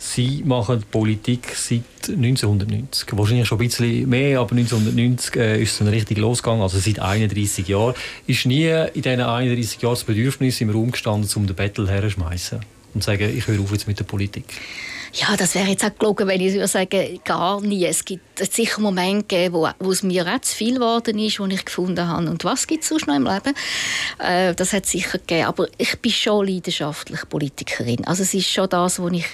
Sie 0.00 0.42
machen 0.44 0.84
Politik 0.88 1.56
seit 1.56 1.82
1990. 2.08 3.08
Wahrscheinlich 3.12 3.48
schon 3.48 3.58
ein 3.58 3.66
bisschen 3.66 4.08
mehr, 4.08 4.38
aber 4.38 4.52
1990 4.52 5.36
äh, 5.36 5.60
ist 5.60 5.72
es 5.72 5.78
dann 5.78 5.88
richtig 5.88 6.18
losgegangen, 6.18 6.62
also 6.62 6.78
seit 6.78 7.00
31 7.00 7.66
Jahren. 7.66 7.94
Ist 8.28 8.46
nie 8.46 8.68
in 8.68 9.02
diesen 9.02 9.20
31 9.20 9.82
Jahren 9.82 9.94
das 9.94 10.04
Bedürfnis 10.04 10.60
im 10.60 10.70
Raum 10.70 10.92
gestanden, 10.92 11.28
um 11.34 11.48
den 11.48 11.56
Battle 11.56 11.88
herzuschmeißen 11.88 12.60
und 12.94 13.02
zu 13.02 13.10
sagen, 13.10 13.36
ich 13.36 13.48
höre 13.48 13.60
auf 13.60 13.72
jetzt 13.72 13.88
mit 13.88 13.98
der 13.98 14.04
Politik? 14.04 14.44
Ja, 15.14 15.36
das 15.36 15.54
wäre 15.54 15.68
jetzt 15.68 15.84
auch 15.84 15.98
gelogen, 15.98 16.28
wenn 16.28 16.40
ich 16.40 16.52
würde 16.52 16.68
sagen, 16.68 17.20
gar 17.24 17.60
nie. 17.60 17.84
Es 17.86 18.04
gibt 18.04 18.38
sicher 18.38 18.80
Momente 18.80 19.24
gegeben, 19.26 19.54
wo, 19.54 19.68
wo 19.78 19.90
es 19.90 20.02
mir 20.02 20.26
auch 20.26 20.40
zu 20.40 20.54
viel 20.54 20.74
geworden 20.74 21.18
ist, 21.18 21.40
wo 21.40 21.46
ich 21.46 21.64
gefunden 21.64 22.06
habe, 22.06 22.28
und 22.28 22.44
was 22.44 22.66
gibt 22.66 22.82
es 22.82 22.90
sonst 22.90 23.06
noch 23.06 23.16
im 23.16 23.24
Leben? 23.24 23.54
Äh, 24.18 24.54
das 24.54 24.72
hat 24.72 24.84
es 24.84 24.90
sicher 24.90 25.18
gegeben. 25.18 25.46
Aber 25.46 25.66
ich 25.78 25.98
bin 25.98 26.12
schon 26.12 26.46
leidenschaftlich 26.46 27.20
Politikerin. 27.28 28.04
Also 28.06 28.22
es 28.22 28.34
ist 28.34 28.48
schon 28.48 28.68
das, 28.68 29.02
was 29.02 29.12
ich 29.12 29.26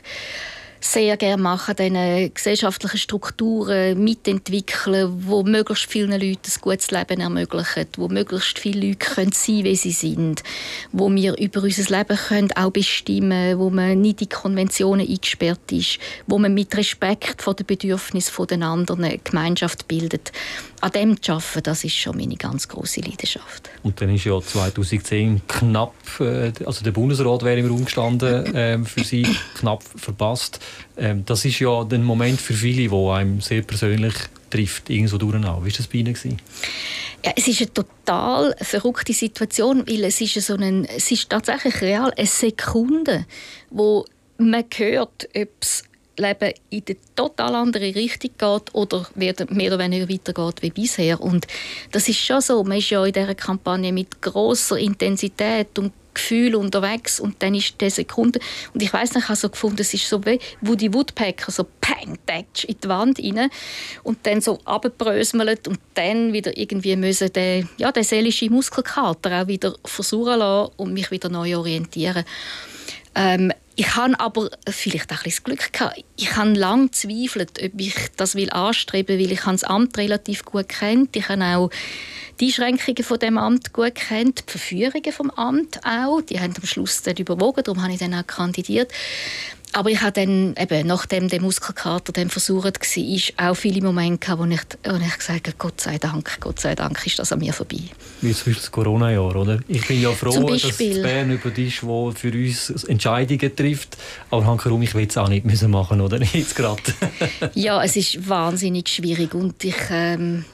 sehr 0.85 1.17
gerne 1.17 1.43
machen, 1.43 1.77
diese 1.79 2.31
gesellschaftlichen 2.31 2.99
Strukturen 2.99 4.03
mitentwickeln, 4.03 5.25
wo 5.27 5.43
möglichst 5.43 5.91
vielen 5.91 6.11
Leuten 6.11 6.41
ein 6.45 6.61
gutes 6.61 6.91
Leben 6.91 7.21
ermöglichen, 7.21 7.87
wo 7.97 8.09
möglichst 8.09 8.59
viele 8.59 8.89
Leute 8.89 8.99
können 8.99 9.33
sein 9.33 9.65
wie 9.65 9.77
sie 9.77 9.93
sind, 9.93 10.43
wo 10.93 11.11
wir 11.11 11.39
über 11.39 11.63
unser 11.63 11.97
Leben 11.97 12.17
können 12.17 12.53
auch 12.53 12.71
bestimmen 12.71 13.31
können, 13.31 13.59
wo 13.59 13.71
man 13.71 14.01
nicht 14.01 14.21
in 14.21 14.29
Konventionen 14.29 15.09
eingesperrt 15.09 15.73
ist, 15.73 15.99
wo 16.27 16.39
man 16.39 16.53
mit 16.53 16.77
Respekt 16.77 17.41
vor 17.41 17.55
den 17.55 17.67
Bedürfnissen 17.67 18.47
der 18.47 18.63
anderen 18.63 19.21
Gemeinschaft 19.25 19.89
bildet. 19.89 20.33
An 20.85 20.91
dem 20.91 21.23
zu 21.23 21.33
arbeiten, 21.33 21.63
das 21.63 21.83
ist 21.83 21.95
schon 21.95 22.19
meine 22.19 22.37
ganz 22.37 22.69
große 22.69 23.01
Leidenschaft. 23.01 23.71
Und 23.85 23.99
dann 24.03 24.15
ist 24.15 24.25
ja 24.25 24.39
2010 24.39 25.41
knapp, 25.49 25.95
äh, 26.21 26.53
also 26.67 26.85
der 26.85 26.91
Bundesrat 26.91 27.43
wäre 27.43 27.59
im 27.59 27.69
Raum 27.69 27.87
gestanden, 27.87 28.55
äh, 28.55 28.79
für 28.85 29.03
Sie 29.03 29.27
knapp 29.55 29.83
verpasst. 29.83 30.61
Ähm, 30.99 31.25
das 31.25 31.47
ist 31.47 31.59
ja 31.59 31.85
der 31.85 32.01
Moment 32.01 32.39
für 32.39 32.53
viele, 32.53 32.91
wo 32.91 33.13
einem 33.13 33.41
sehr 33.41 33.63
persönlich 33.63 34.13
trifft, 34.51 34.91
irgendwo 34.91 35.17
durch. 35.17 35.33
Wie 35.33 35.43
war 35.43 35.63
das 35.65 35.87
bei 35.87 35.99
Ihnen? 35.99 36.15
Ja, 37.25 37.33
es 37.35 37.49
ist 37.49 37.63
eine 37.63 37.73
total 37.73 38.55
verrückte 38.61 39.15
Situation, 39.15 39.87
weil 39.89 40.05
es 40.05 40.21
ist, 40.21 40.35
so 40.35 40.55
ein, 40.55 40.85
es 40.85 41.11
ist 41.11 41.31
tatsächlich 41.31 41.81
real 41.81 42.13
eine 42.15 42.27
Sekunde, 42.27 43.25
wo 43.71 44.05
man 44.37 44.65
hört, 44.77 45.31
ob 45.35 45.61
das 45.61 45.85
Leben 46.17 46.53
in 46.71 46.83
eine 46.87 46.97
total 47.15 47.55
andere 47.55 47.95
Richtung 47.95 48.31
geht 48.39 48.75
oder 48.75 49.07
mehr 49.15 49.35
oder 49.35 49.79
weniger 49.79 50.09
weitergeht 50.09 50.63
wie 50.63 50.71
bisher. 50.71 51.21
Und 51.21 51.47
das 51.93 52.09
ist 52.09 52.19
schon 52.19 52.41
so. 52.41 52.63
Man 52.65 52.79
ist 52.79 52.91
ja 52.91 53.05
in 53.05 53.13
dieser 53.13 53.35
Kampagne 53.35 53.93
mit 53.93 54.21
großer 54.21 54.79
Intensität 54.79 55.79
und 55.79 55.93
Gefühl 56.15 56.55
unterwegs 56.55 57.21
und 57.21 57.43
dann 57.43 57.55
ist 57.55 57.81
die 57.81 57.91
Sekunde 57.91 58.39
und 58.73 58.83
ich 58.83 58.93
weiß 58.93 59.15
nicht, 59.15 59.25
ich 59.25 59.29
habe 59.29 59.37
so 59.37 59.51
gefunden, 59.51 59.81
es 59.81 59.93
ist 59.93 60.09
so 60.09 60.25
wie 60.25 60.39
Woody 60.61 60.95
Woodpecker, 60.95 61.51
so 61.51 61.67
pang, 61.81 62.17
tatsch 62.25 62.65
in 62.65 62.77
die 62.83 62.89
Wand 62.89 63.19
rein 63.19 63.51
und 64.05 64.19
dann 64.23 64.41
so 64.41 64.61
abgebröselt 64.65 65.69
und 65.69 65.81
dann 65.95 66.33
wieder 66.33 66.57
irgendwie 66.57 66.97
müssen 66.97 67.33
den, 67.33 67.69
ja, 67.77 67.91
den 67.91 68.05
seelischen 68.05 68.53
Muskelkater 68.53 69.43
auch 69.43 69.49
wieder 69.49 69.75
versuchen 69.85 70.39
lassen 70.39 70.73
und 70.77 70.95
mich 70.95 71.11
wieder 71.11 71.29
neu 71.29 71.57
orientieren. 71.57 72.25
Ähm, 73.17 73.53
ich 73.77 73.97
habe 73.97 74.19
aber 74.21 74.51
vielleicht 74.69 75.11
auch 75.13 75.19
ein 75.19 75.23
bisschen 75.25 75.45
Glück 75.45 75.73
gehabt. 75.73 76.05
Ich 76.17 76.37
habe 76.37 76.53
lange 76.53 76.87
gezweifelt, 76.87 77.61
ob 77.63 77.81
ich 77.81 77.95
das 78.17 78.37
will 78.37 78.51
anstreben 78.51 79.19
will, 79.19 79.27
weil 79.27 79.33
ich 79.33 79.41
das 79.41 79.65
Amt 79.65 79.99
relativ 79.99 80.45
gut 80.45 80.69
kennt. 80.69 81.17
Ich 81.17 81.29
habe 81.29 81.43
auch 81.45 81.71
die 82.39 82.47
Einschränkungen 82.47 83.03
von 83.03 83.19
dem 83.19 83.37
Amt 83.37 83.73
gut 83.73 83.95
kennt, 83.97 84.45
die 84.47 84.51
Verführungen 84.51 85.13
vom 85.13 85.31
Amt 85.31 85.81
auch. 85.85 86.21
Die 86.21 86.39
haben 86.39 86.55
am 86.57 86.67
Schluss 86.67 87.03
dann 87.03 87.17
überwogen, 87.17 87.65
darum 87.65 87.83
habe 87.83 87.93
ich 87.93 87.99
dann 87.99 88.15
auch 88.15 88.27
kandidiert. 88.27 88.93
Aber 89.75 89.91
ich 89.91 90.01
habe 90.03 90.13
dann, 90.13 90.55
eben, 90.57 90.87
nachdem 90.87 91.29
der 91.29 91.41
Muskelkater 91.41 92.13
dann 92.13 92.31
versucht 92.31 92.65
war, 92.65 93.51
auch 93.51 93.55
viele 93.57 93.81
Momente 93.81 94.19
gehabt, 94.19 94.41
wo 94.41 94.45
ich, 94.45 94.61
wo 94.85 95.05
ich 95.05 95.19
gesagt 95.19 95.49
habe, 95.49 95.57
Gott 95.59 95.81
sei 95.81 95.99
Dank, 95.99 96.39
Gott 96.39 96.61
sei 96.61 96.77
Dank 96.77 97.05
ist 97.05 97.19
das 97.19 97.33
an 97.33 97.41
mir 97.41 97.53
vorbei. 97.53 97.81
Wie 98.21 98.33
zum 98.33 98.37
Beispiel 98.37 98.55
das 98.55 98.71
Corona-Jahr, 98.71 99.35
oder? 99.35 99.59
Ich 99.67 99.85
bin 99.89 100.01
ja 100.01 100.13
froh, 100.13 100.49
dass 100.49 100.77
Bern 100.79 101.33
über 101.33 101.59
ist, 101.59 101.83
wo 101.83 102.13
für 102.13 102.31
uns 102.31 102.85
Entscheidungen 102.85 103.57
trifft. 103.57 103.97
Aber 104.31 104.47
Hankerum, 104.47 104.81
ich 104.83 104.95
will 104.95 105.09
es 105.09 105.17
auch 105.17 105.29
nicht 105.29 105.45
müssen 105.45 105.73
machen, 105.73 106.01
oder? 106.01 106.23
Jetzt 106.33 106.55
gerade. 106.55 106.81
ja, 107.55 107.83
es 107.83 107.97
ist 107.97 108.29
wahnsinnig 108.29 108.89
schwierig 108.89 109.35
und 109.35 109.63
ich... 109.65 109.77
Ähm, 109.91 110.45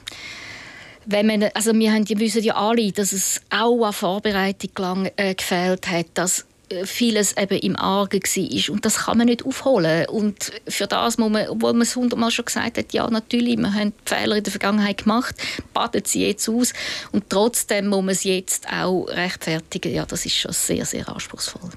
wenn 1.05 1.25
man, 1.25 1.43
also 1.55 1.73
wir, 1.73 1.91
haben, 1.91 2.07
wissen 2.07 2.43
ja 2.43 2.55
alle, 2.55 2.91
dass 2.91 3.11
es 3.11 3.41
auch 3.49 3.83
an 3.85 3.93
Vorbereitung 3.93 4.69
lang, 4.77 5.11
äh, 5.15 5.33
gefehlt 5.33 5.87
hat, 5.87 6.05
dass 6.13 6.45
vieles 6.85 7.35
eben 7.37 7.57
im 7.59 7.75
Argen 7.75 8.21
war. 8.21 8.73
Und 8.73 8.85
das 8.85 8.97
kann 8.97 9.17
man 9.17 9.27
nicht 9.27 9.45
aufholen. 9.45 10.07
Und 10.07 10.51
für 10.67 10.87
das 10.87 11.17
muss 11.17 11.31
man, 11.31 11.47
obwohl 11.47 11.73
man 11.73 11.83
es 11.83 11.95
hundertmal 11.95 12.31
schon 12.31 12.45
gesagt 12.45 12.77
hat, 12.77 12.93
ja, 12.93 13.09
natürlich, 13.09 13.57
wir 13.57 13.73
haben 13.73 13.93
Fehler 14.05 14.37
in 14.37 14.43
der 14.43 14.51
Vergangenheit 14.51 15.03
gemacht, 15.03 15.35
badet 15.73 16.07
sie 16.07 16.25
jetzt 16.25 16.47
aus. 16.49 16.73
Und 17.11 17.29
trotzdem 17.29 17.87
muss 17.87 18.03
man 18.03 18.09
es 18.09 18.23
jetzt 18.23 18.67
auch 18.71 19.05
rechtfertigen. 19.05 19.93
Ja, 19.93 20.05
das 20.05 20.25
ist 20.25 20.35
schon 20.35 20.53
sehr, 20.53 20.85
sehr 20.85 21.07
anspruchsvoll. 21.07 21.69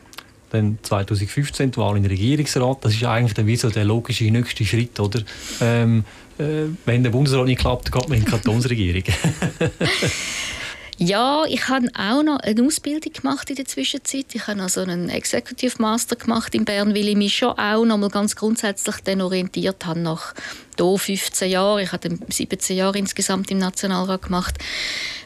Dann 0.50 0.78
2015 0.82 1.72
die 1.72 1.76
Wahl 1.78 1.96
in 1.96 2.04
den 2.04 2.12
Regierungsrat, 2.12 2.84
das 2.84 2.94
ist 2.94 3.04
eigentlich 3.04 3.34
dann 3.34 3.46
wie 3.46 3.56
so 3.56 3.70
der 3.70 3.84
logische 3.84 4.24
nächste 4.24 4.64
Schritt, 4.64 5.00
oder? 5.00 5.20
Ähm, 5.60 6.04
äh, 6.38 6.66
wenn 6.84 7.02
der 7.02 7.10
Bundesrat 7.10 7.46
nicht 7.46 7.60
klappt, 7.60 7.86
dann 7.86 8.00
geht 8.00 8.08
man 8.08 8.18
in 8.18 8.24
die 8.24 8.30
Kantonsregierung. 8.30 9.02
Ja, 10.96 11.44
ich 11.48 11.68
habe 11.68 11.88
auch 11.98 12.22
noch 12.22 12.38
eine 12.38 12.62
Ausbildung 12.62 13.12
gemacht 13.12 13.50
in 13.50 13.56
der 13.56 13.64
Zwischenzeit. 13.64 14.26
Ich 14.32 14.46
habe 14.46 14.62
also 14.62 14.82
einen 14.82 15.08
Executive 15.08 15.82
Master 15.82 16.14
gemacht 16.14 16.54
in 16.54 16.64
Bern, 16.64 16.94
weil 16.94 17.08
ich 17.08 17.16
mich 17.16 17.36
schon 17.36 17.58
auch 17.58 17.84
noch 17.84 17.98
mal 17.98 18.10
ganz 18.10 18.36
grundsätzlich 18.36 18.96
dann 19.02 19.20
orientiert 19.20 19.84
habe 19.86 19.98
nach 19.98 20.34
hier 20.78 20.96
15 20.96 21.50
Jahren. 21.50 21.82
Ich 21.82 21.90
habe 21.90 22.16
17 22.28 22.76
Jahre 22.76 22.98
insgesamt 22.98 23.50
im 23.50 23.58
Nationalrat 23.58 24.22
gemacht, 24.22 24.54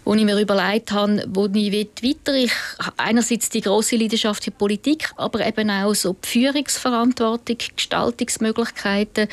wo 0.07 0.15
ich 0.15 0.25
mir 0.25 0.41
überlegt 0.41 0.91
habe, 0.91 1.27
wo 1.29 1.45
ich 1.53 1.73
weiter 1.73 2.35
Ich 2.35 2.53
habe 2.79 2.99
einerseits 2.99 3.51
die 3.51 3.61
große 3.61 3.97
Leidenschaft 3.97 4.45
für 4.45 4.51
Politik, 4.51 5.13
aber 5.17 5.47
eben 5.47 5.69
auch 5.71 5.95
so 5.95 6.17
die 6.25 6.29
Führungsverantwortung, 6.29 7.59
Gestaltungsmöglichkeiten 7.77 9.29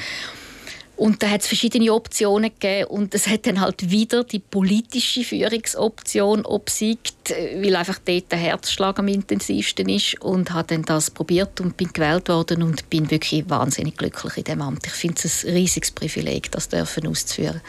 und 0.97 1.21
da 1.21 1.29
hat 1.29 1.41
es 1.41 1.47
verschiedene 1.47 1.93
Optionen 1.93 2.51
gegeben 2.51 2.89
und 2.89 3.13
es 3.13 3.27
hat 3.27 3.45
dann 3.47 3.59
halt 3.61 3.89
wieder 3.89 4.23
die 4.23 4.39
politische 4.39 5.23
Führungsoption 5.23 6.45
obsiegt, 6.45 7.31
weil 7.31 7.75
einfach 7.75 7.99
dort 8.05 8.31
der 8.31 8.39
Herzschlag 8.39 8.99
am 8.99 9.07
intensivsten 9.07 9.89
ist 9.89 10.21
und 10.21 10.51
habe 10.51 10.67
dann 10.67 10.83
das 10.83 11.11
probiert 11.11 11.59
und 11.59 11.77
bin 11.77 11.89
gewählt 11.91 12.29
worden 12.29 12.63
und 12.63 12.89
bin 12.89 13.11
wirklich 13.11 13.49
wahnsinnig 13.49 13.97
glücklich 13.97 14.37
in 14.37 14.43
dem 14.45 14.61
Amt. 14.61 14.87
Ich 14.87 14.93
finde 14.93 15.21
es 15.23 15.43
ein 15.43 15.53
riesiges 15.53 15.91
Privileg, 15.91 16.51
das 16.51 16.69
dürfen 16.69 17.07
auszuführen. 17.07 17.61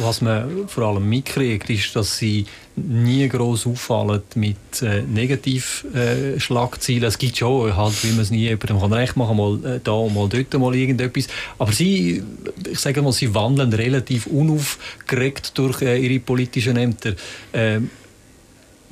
Was 0.00 0.20
man 0.20 0.68
vor 0.68 0.84
allem 0.84 1.08
mitkriegt, 1.08 1.70
ist, 1.70 1.96
dass 1.96 2.18
sie 2.18 2.46
nie 2.76 3.28
groß 3.28 3.66
auffallen 3.66 4.22
mit 4.34 4.82
äh, 4.82 5.02
Negativschlagzeilen. 5.02 7.02
Äh, 7.02 7.06
es 7.06 7.18
gibt 7.18 7.36
schon, 7.36 7.76
halt, 7.76 8.04
wie 8.04 8.12
man 8.12 8.20
es 8.20 8.30
nie 8.30 8.44
jemandem 8.44 8.78
kann 8.78 8.92
recht 8.92 9.16
machen 9.16 9.36
mal 9.36 9.58
äh, 9.64 9.80
da, 9.82 10.08
mal 10.08 10.28
dort, 10.28 10.54
mal 10.54 10.74
irgendetwas. 10.74 11.26
Aber 11.58 11.72
sie, 11.72 12.22
ich 12.70 12.78
sage 12.78 13.02
mal, 13.02 13.12
sie 13.12 13.34
wandeln 13.34 13.72
relativ 13.72 14.26
unaufgeregt 14.26 15.58
durch 15.58 15.82
äh, 15.82 15.98
ihre 15.98 16.20
politischen 16.20 16.76
Ämter. 16.76 17.14
Ähm, 17.52 17.90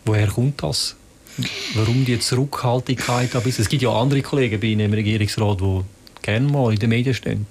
woher 0.04 0.28
kommt 0.28 0.62
das? 0.62 0.96
Warum 1.74 2.04
die 2.04 2.18
Zurückhaltigkeit? 2.18 3.34
Es 3.34 3.68
gibt 3.68 3.82
ja 3.82 3.90
andere 3.90 4.22
Kollegen 4.22 4.60
bei 4.60 4.68
Ihnen 4.68 4.86
im 4.86 4.92
Regierungsrat, 4.92 5.60
die 5.60 5.80
gerne 6.22 6.50
mal 6.50 6.72
in 6.72 6.78
den 6.78 6.90
Medien 6.90 7.14
stehen. 7.14 7.46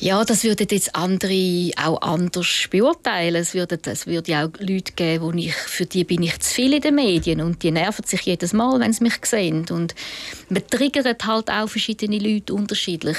Ja, 0.00 0.24
das 0.24 0.44
würden 0.44 0.68
jetzt 0.70 0.94
andere 0.94 1.70
auch 1.76 2.00
anders 2.02 2.68
beurteilen. 2.70 3.34
Es 3.34 3.54
würde, 3.54 3.80
es 3.84 4.06
würde 4.06 4.36
auch 4.36 4.60
Leute 4.60 4.92
geben, 4.92 5.24
wo 5.24 5.32
ich, 5.32 5.54
für 5.54 5.86
die 5.86 6.04
bin 6.04 6.22
ich 6.22 6.38
zu 6.38 6.54
viel 6.54 6.74
in 6.74 6.82
den 6.82 6.94
Medien 6.94 7.40
und 7.40 7.64
die 7.64 7.72
nerven 7.72 8.04
sich 8.04 8.20
jedes 8.22 8.52
Mal, 8.52 8.78
wenn 8.78 8.92
sie 8.92 9.02
mich 9.02 9.14
sehen. 9.24 9.66
Und 9.70 9.96
man 10.50 10.64
triggert 10.68 11.26
halt 11.26 11.50
auch 11.50 11.68
verschiedene 11.68 12.18
Leute 12.20 12.54
unterschiedlich. 12.54 13.16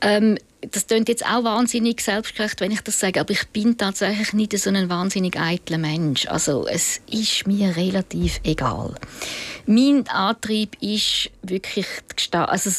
Ähm, 0.00 0.38
das 0.70 0.86
klingt 0.86 1.08
jetzt 1.08 1.26
auch 1.26 1.42
wahnsinnig 1.44 2.00
selbstgerecht, 2.00 2.60
wenn 2.60 2.70
ich 2.70 2.80
das 2.82 3.00
sage, 3.00 3.20
aber 3.20 3.32
ich 3.32 3.48
bin 3.48 3.76
tatsächlich 3.76 4.32
nicht 4.32 4.56
so 4.56 4.70
ein 4.70 4.88
wahnsinnig 4.88 5.36
eitler 5.36 5.78
Mensch. 5.78 6.26
Also 6.26 6.66
es 6.68 7.00
ist 7.10 7.46
mir 7.46 7.76
relativ 7.76 8.40
egal. 8.44 8.94
Mein 9.66 10.06
Antrieb 10.08 10.76
ist 10.80 11.30
wirklich, 11.42 11.86
also 12.32 12.70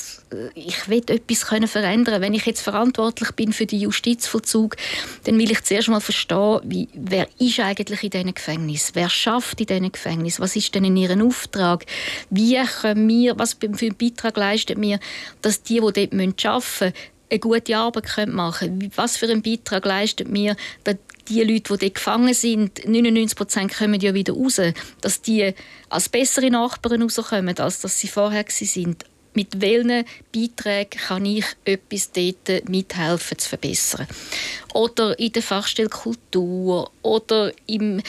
ich 0.56 0.88
will 0.90 1.04
etwas 1.08 1.46
können 1.46 1.68
verändern. 1.68 2.22
Wenn 2.22 2.34
ich 2.34 2.46
jetzt 2.46 2.62
verantwortlich 2.62 3.32
bin 3.32 3.54
für 3.54 3.66
den 3.66 3.80
Justizvollzug, 3.80 4.76
dann 5.24 5.38
will 5.38 5.52
ich 5.52 5.64
zuerst 5.64 5.88
mal 5.88 6.02
verstehen, 6.02 6.60
wie, 6.64 6.90
wer 6.94 7.28
ist 7.40 7.60
eigentlich 7.60 8.04
in 8.04 8.10
diesen 8.10 8.34
Gefängnis? 8.34 8.92
Wer 8.94 9.10
schafft 9.10 9.62
in 9.62 9.68
diesen 9.68 9.92
Gefängnis? 9.92 10.40
Was 10.40 10.56
ist 10.56 10.76
denn 10.76 10.86
in 10.86 10.98
ihrem 10.98 11.26
Auftrag? 11.26 11.86
Wie 12.30 12.58
können 12.82 13.08
wir, 13.08 13.38
was 13.40 13.54
für 13.54 13.68
einen 13.68 13.96
Beitrag 13.96 14.36
leisten 14.38 14.82
wir, 14.82 15.00
dass 15.42 15.64
die, 15.64 15.76
die 15.80 15.80
dort 15.80 15.98
arbeiten 15.98 16.18
müssen, 16.18 16.94
eine 17.34 17.40
gute 17.40 17.76
Arbeit 17.76 18.28
machen 18.28 18.80
können. 18.80 18.92
Was 18.96 19.18
für 19.18 19.26
einen 19.26 19.42
Beitrag 19.42 19.86
leistet 19.86 20.30
mir, 20.30 20.56
die 21.28 21.42
Leute, 21.42 21.74
die 21.74 21.86
dort 21.86 21.96
gefangen 21.96 22.34
sind, 22.34 22.86
99 22.86 23.38
Prozent 23.38 23.74
kommen 23.74 24.00
ja 24.00 24.14
wieder 24.14 24.34
raus, 24.34 24.62
dass 25.02 25.22
die 25.22 25.54
als 25.90 26.10
bessere 26.10 26.50
Nachbarn 26.50 27.02
rauskommen, 27.02 27.58
als 27.58 27.82
dass 27.82 28.00
sie 28.00 28.08
vorher 28.08 28.46
sind. 28.50 29.06
Mit 29.36 29.62
welchen 29.62 30.06
Beiträgen 30.32 31.00
kann 31.08 31.26
ich 31.26 31.46
etwas 31.66 32.12
dort 32.12 32.70
mithelfen 32.70 33.40
zu 33.40 33.50
verbessern? 33.50 34.06
Oder 34.76 35.18
in 35.18 35.32
der 35.32 35.42
Fachstelle 35.42 35.90
Kultur 35.90 36.92
oder 37.02 37.52
im, 37.66 38.00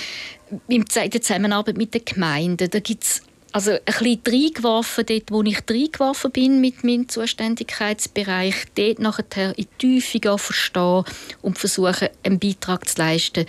in 0.68 0.84
der 0.84 1.22
Zusammenarbeit 1.22 1.78
mit 1.78 1.94
den 1.94 2.04
Gemeinden. 2.04 2.68
Da 2.68 2.78
gibt 2.78 3.04
es 3.04 3.22
also 3.54 3.70
ein 3.70 3.78
bisschen 3.86 4.20
reingeworfen, 4.26 5.06
dort 5.06 5.30
wo 5.30 5.42
ich 5.44 5.58
reingeworfen 5.70 6.32
bin 6.32 6.60
mit 6.60 6.82
meinem 6.82 7.08
Zuständigkeitsbereich, 7.08 8.54
dort 8.74 8.98
nachher 8.98 9.56
in 9.56 9.66
die 9.80 10.00
verstehen 10.00 11.04
und 11.40 11.56
versuchen, 11.56 12.08
einen 12.24 12.40
Beitrag 12.40 12.88
zu 12.88 12.98
leisten, 12.98 13.46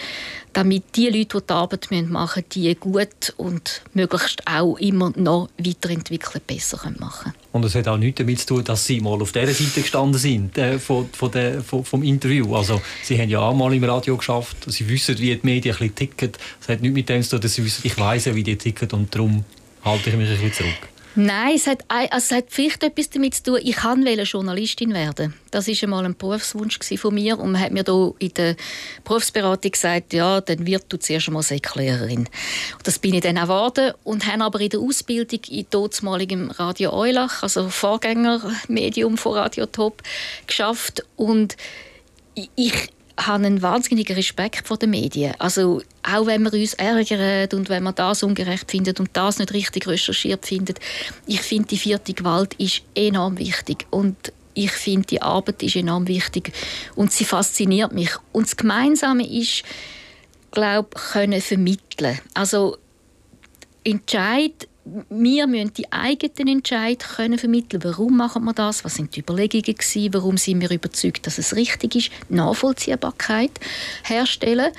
damit 0.54 0.84
die 0.96 1.10
Leute, 1.10 1.40
die 1.40 1.48
die 1.48 1.54
Arbeit 1.54 1.90
machen 1.90 2.44
müssen, 2.46 2.50
die 2.54 2.76
gut 2.76 3.34
und 3.38 3.82
möglichst 3.96 4.48
auch 4.48 4.78
immer 4.78 5.12
noch 5.16 5.50
weiterentwickelt 5.58 6.46
besser 6.46 6.78
machen 7.00 7.32
können. 7.32 7.36
Und 7.52 7.66
es 7.66 7.74
hat 7.74 7.88
auch 7.88 7.98
nichts 7.98 8.20
damit 8.20 8.40
zu 8.42 8.46
tun, 8.46 8.64
dass 8.64 8.86
Sie 8.86 9.02
mal 9.02 9.20
auf 9.20 9.32
dieser 9.32 9.54
Seite 9.54 9.82
gestanden 9.82 10.20
sind 10.20 10.56
äh, 10.60 10.78
von, 10.78 11.10
von 11.14 11.32
der, 11.32 11.64
von, 11.64 11.84
vom 11.84 12.04
Interview. 12.04 12.56
Also 12.56 12.80
Sie 13.02 13.20
haben 13.20 13.30
ja 13.30 13.40
auch 13.40 13.56
mal 13.56 13.74
im 13.74 13.84
Radio 13.84 14.18
geschafft. 14.18 14.58
Sie 14.68 14.88
wissen, 14.88 15.18
wie 15.18 15.36
die 15.36 15.40
Medien 15.42 15.74
ein 15.74 15.80
bisschen 15.80 15.96
ticken. 15.96 16.32
Es 16.62 16.70
hat 16.70 16.82
nichts 16.82 16.94
mit 16.94 17.10
dem 17.10 17.24
zu 17.24 17.32
tun, 17.32 17.42
dass 17.42 17.56
Sie 17.56 17.66
wissen, 17.66 17.82
ich 17.84 17.98
weiß 17.98 18.26
ja, 18.26 18.36
wie 18.36 18.44
die 18.44 18.56
ticken 18.56 18.92
und 18.92 19.16
darum 19.16 19.44
halte 19.86 20.10
ich 20.10 20.16
mich 20.16 20.28
ein 20.28 20.34
bisschen 20.36 20.54
zurück. 20.54 20.90
Nein, 21.18 21.56
es 21.56 21.66
hat, 21.66 21.86
also 21.88 22.10
es 22.18 22.32
hat 22.32 22.46
vielleicht 22.50 22.84
etwas 22.84 23.10
damit 23.10 23.36
zu 23.36 23.44
tun, 23.44 23.60
ich 23.64 23.82
wollte 23.86 24.24
Journalistin 24.24 24.94
werden. 24.94 25.34
Das 25.50 25.66
war 25.66 25.76
einmal 25.82 26.04
ein 26.04 26.18
Berufswunsch 26.18 26.78
von 26.98 27.14
mir 27.14 27.40
und 27.40 27.54
man 27.54 27.62
hat 27.62 27.72
mir 27.72 27.86
hier 27.86 28.14
in 28.20 28.34
der 28.34 28.58
Berufsberatung 29.06 29.72
gesagt, 29.72 30.12
ja, 30.12 30.42
dann 30.42 30.66
wird 30.66 30.84
du 30.90 30.98
zuerst 30.98 31.30
einmal 31.30 31.42
Säcklehrerin. 31.42 32.28
Das 32.84 33.00
bin 33.00 33.14
ich 33.14 33.22
dann 33.22 33.38
auch 33.38 33.44
geworden 33.44 33.94
und 34.04 34.28
habe 34.30 34.44
aber 34.44 34.60
in 34.60 34.70
der 34.72 34.82
Ausbildung 34.82 35.40
in 35.48 35.66
dortmaligem 35.70 36.52
Radio 36.52 36.92
Eulach, 36.92 37.44
also 37.44 37.70
Vorgängermedium 37.70 39.18
von 39.18 39.38
Radio 39.38 39.68
Top, 39.68 40.04
geschafft 40.48 41.06
und 41.16 41.56
ich 42.58 42.90
habe 43.18 43.46
einen 43.46 43.62
wahnsinnigen 43.62 44.16
Respekt 44.16 44.68
vor 44.68 44.78
den 44.78 44.90
Medien. 44.90 45.34
Also 45.40 45.82
auch 46.04 46.26
wenn 46.26 46.44
wir 46.44 46.54
uns 46.54 46.74
ärgern 46.74 47.48
und 47.54 47.70
wenn 47.70 47.84
man 47.84 47.96
das 47.96 48.24
ungerecht 48.24 48.70
findet 48.70 49.00
und 49.00 49.10
das 49.14 49.40
nicht 49.40 49.54
richtig 49.54 49.88
recherchiert 49.88 50.46
findet, 50.46 50.80
ich 51.26 51.42
finde 51.42 51.70
die 51.70 51.78
vierte 51.78 52.14
Gewalt 52.14 52.54
ist 52.56 52.82
enorm 52.94 53.38
wichtig 53.38 53.86
und 53.90 54.34
ich 54.54 54.72
finde 54.72 55.08
die 55.08 55.22
Arbeit 55.22 55.64
ist 55.64 55.76
enorm 55.76 56.08
wichtig 56.08 56.52
und 56.96 57.12
sie 57.12 57.26
fasziniert 57.26 57.92
mich. 57.92 58.12
Und 58.32 58.48
das 58.48 58.58
Gemeinsame 58.58 59.28
ist, 59.28 59.64
glaube 60.52 60.90
können 61.12 61.42
vermitteln. 61.42 62.20
Also 62.34 62.78
Entscheid 63.84 64.68
wir 65.10 65.48
müssen 65.48 65.74
die 65.74 65.92
eigenen 65.92 66.58
Entscheid 66.58 67.00
können 67.00 67.40
vermitteln. 67.40 67.84
Warum 67.84 68.18
machen 68.18 68.44
wir 68.46 68.54
das? 68.54 68.86
Was 68.86 68.96
sind 68.96 69.16
die 69.16 69.22
Überlegungen 69.22 69.64
gewesen? 69.64 70.14
Warum 70.14 70.38
sind 70.38 70.62
wir 70.62 70.70
überzeugt, 70.70 71.26
dass 71.26 71.40
es 71.40 71.56
richtig 71.56 71.96
ist? 71.96 72.12
Nachvollziehbarkeit 72.30 73.52
herstellen. 74.04 74.72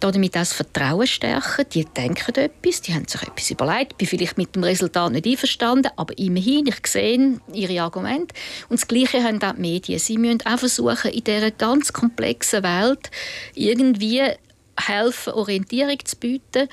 Damit 0.00 0.36
auch 0.36 0.40
das 0.40 0.52
Vertrauen 0.52 1.08
stärken. 1.08 1.64
Die 1.72 1.84
denken 1.84 2.34
etwas, 2.36 2.82
die 2.82 2.94
haben 2.94 3.08
sich 3.08 3.20
etwas 3.20 3.50
überlegt, 3.50 3.98
bin 3.98 4.06
vielleicht 4.06 4.38
mit 4.38 4.54
dem 4.54 4.62
Resultat 4.62 5.10
nicht 5.10 5.26
einverstanden, 5.26 5.90
aber 5.96 6.16
immerhin, 6.16 6.68
ich 6.68 6.86
sehe 6.86 7.40
ihre 7.52 7.82
Argumente. 7.82 8.32
Und 8.68 8.80
das 8.80 8.86
Gleiche 8.86 9.24
haben 9.24 9.42
auch 9.42 9.54
die 9.56 9.60
Medien. 9.60 9.98
Sie 9.98 10.16
müssen 10.16 10.46
auch 10.46 10.60
versuchen, 10.60 11.10
in 11.10 11.24
dieser 11.24 11.50
ganz 11.50 11.92
komplexen 11.92 12.62
Welt 12.62 13.10
irgendwie 13.56 14.22
helfen, 14.86 15.32
Orientierung 15.32 15.98
zu 16.04 16.16
bieten. 16.16 16.68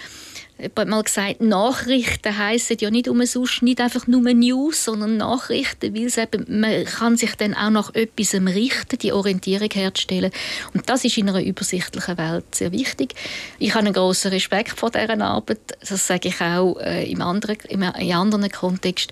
Jemand 0.57 0.79
hat 0.79 0.87
mal 0.87 1.03
gesagt, 1.03 1.41
Nachrichten 1.41 2.37
heissen 2.37 2.77
ja 2.79 2.89
nicht 2.89 3.09
umsonst 3.09 3.61
nicht 3.61 3.81
einfach 3.81 4.07
nur 4.07 4.21
News, 4.21 4.85
sondern 4.85 5.17
Nachrichten, 5.17 5.93
weil 5.93 6.07
eben, 6.07 6.61
man 6.61 6.85
kann 6.85 7.17
sich 7.17 7.35
dann 7.35 7.53
auch 7.53 7.69
nach 7.69 7.93
etwas 7.93 8.33
richten, 8.33 8.97
die 8.99 9.11
Orientierung 9.11 9.69
herzustellen. 9.69 10.31
Und 10.73 10.89
das 10.89 11.03
ist 11.03 11.17
in 11.17 11.27
einer 11.27 11.43
übersichtlichen 11.43 12.17
Welt 12.17 12.55
sehr 12.55 12.71
wichtig. 12.71 13.15
Ich 13.59 13.71
habe 13.73 13.85
einen 13.85 13.93
grossen 13.93 14.31
Respekt 14.31 14.79
vor 14.79 14.91
dieser 14.91 15.19
Arbeit. 15.19 15.59
Das 15.81 16.07
sage 16.07 16.29
ich 16.29 16.39
auch 16.39 16.77
äh, 16.79 17.11
im 17.11 17.21
anderen, 17.21 17.57
im, 17.67 17.81
in 17.81 18.13
anderen 18.13 18.49
Kontext. 18.49 19.11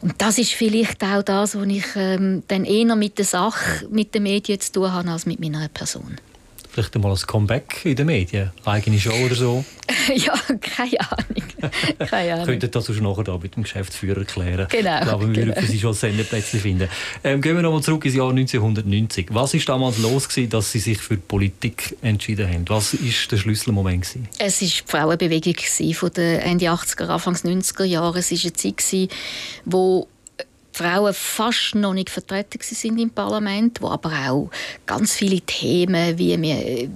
Und 0.00 0.14
das 0.18 0.38
ist 0.38 0.52
vielleicht 0.52 1.02
auch 1.04 1.22
das, 1.22 1.56
was 1.56 1.66
ich 1.66 1.84
ähm, 1.96 2.42
dann 2.48 2.64
eher 2.64 2.96
mit 2.96 3.18
der 3.18 3.26
Sache, 3.26 3.86
mit 3.90 4.14
den 4.14 4.22
Medien 4.22 4.60
zu 4.60 4.72
tun 4.72 4.92
habe, 4.92 5.10
als 5.10 5.26
mit 5.26 5.40
meiner 5.40 5.68
Person. 5.68 6.16
Vielleicht 6.74 6.96
einmal 6.96 7.12
ein 7.12 7.18
Comeback 7.18 7.84
in 7.84 7.94
den 7.94 8.06
Medien? 8.06 8.50
Eigene 8.64 8.98
Show 8.98 9.14
oder 9.24 9.36
so? 9.36 9.64
ja, 10.16 10.34
keine 10.60 11.00
Ahnung. 11.00 11.42
Keine 12.10 12.34
Ahnung. 12.34 12.46
Könntet 12.46 12.74
das 12.74 12.88
nachher 12.88 13.22
da 13.22 13.38
mit 13.38 13.54
dem 13.54 13.62
Geschäftsführer 13.62 14.24
klären. 14.24 14.66
Genau. 14.70 14.98
Ich 14.98 15.02
glaube, 15.02 15.28
wir 15.28 15.34
genau. 15.34 15.46
würden 15.46 15.64
für 15.64 15.70
Sie 15.70 15.78
schon 15.78 15.94
Sendeplätze 15.94 16.58
finden. 16.58 16.88
Ähm, 17.22 17.40
gehen 17.40 17.54
wir 17.54 17.62
nochmal 17.62 17.80
zurück 17.82 18.04
ins 18.04 18.16
Jahr 18.16 18.28
1990. 18.28 19.28
Was 19.30 19.54
ist 19.54 19.68
damals 19.68 19.98
los 19.98 20.28
gewesen, 20.28 20.50
dass 20.50 20.72
Sie 20.72 20.80
sich 20.80 20.98
für 20.98 21.14
die 21.14 21.22
Politik 21.22 21.96
entschieden 22.02 22.48
haben? 22.48 22.68
Was 22.68 22.92
war 22.94 23.28
der 23.30 23.36
Schlüsselmoment 23.36 24.02
gewesen? 24.02 24.28
Es 24.38 24.60
war 24.60 24.68
die 24.68 24.90
Frauenbewegung 24.90 25.94
von 25.94 26.10
den 26.12 26.40
Ende 26.40 26.66
80er, 26.66 27.06
Anfang 27.06 27.34
90er 27.34 27.84
Jahre. 27.84 28.18
Es 28.18 28.32
war 28.32 28.38
eine 28.42 28.52
Zeit, 28.52 28.76
gewesen, 28.76 29.08
wo 29.64 30.08
Frauen 30.74 31.14
fast 31.14 31.76
noch 31.76 31.94
nicht 31.94 32.10
vertreten 32.10 32.58
sind 32.60 32.98
im 32.98 33.10
Parlament, 33.10 33.80
wo 33.80 33.88
aber 33.88 34.10
auch 34.28 34.50
ganz 34.86 35.14
viele 35.14 35.40
Themen 35.40 36.18
wie 36.18 36.40
wir, 36.40 36.90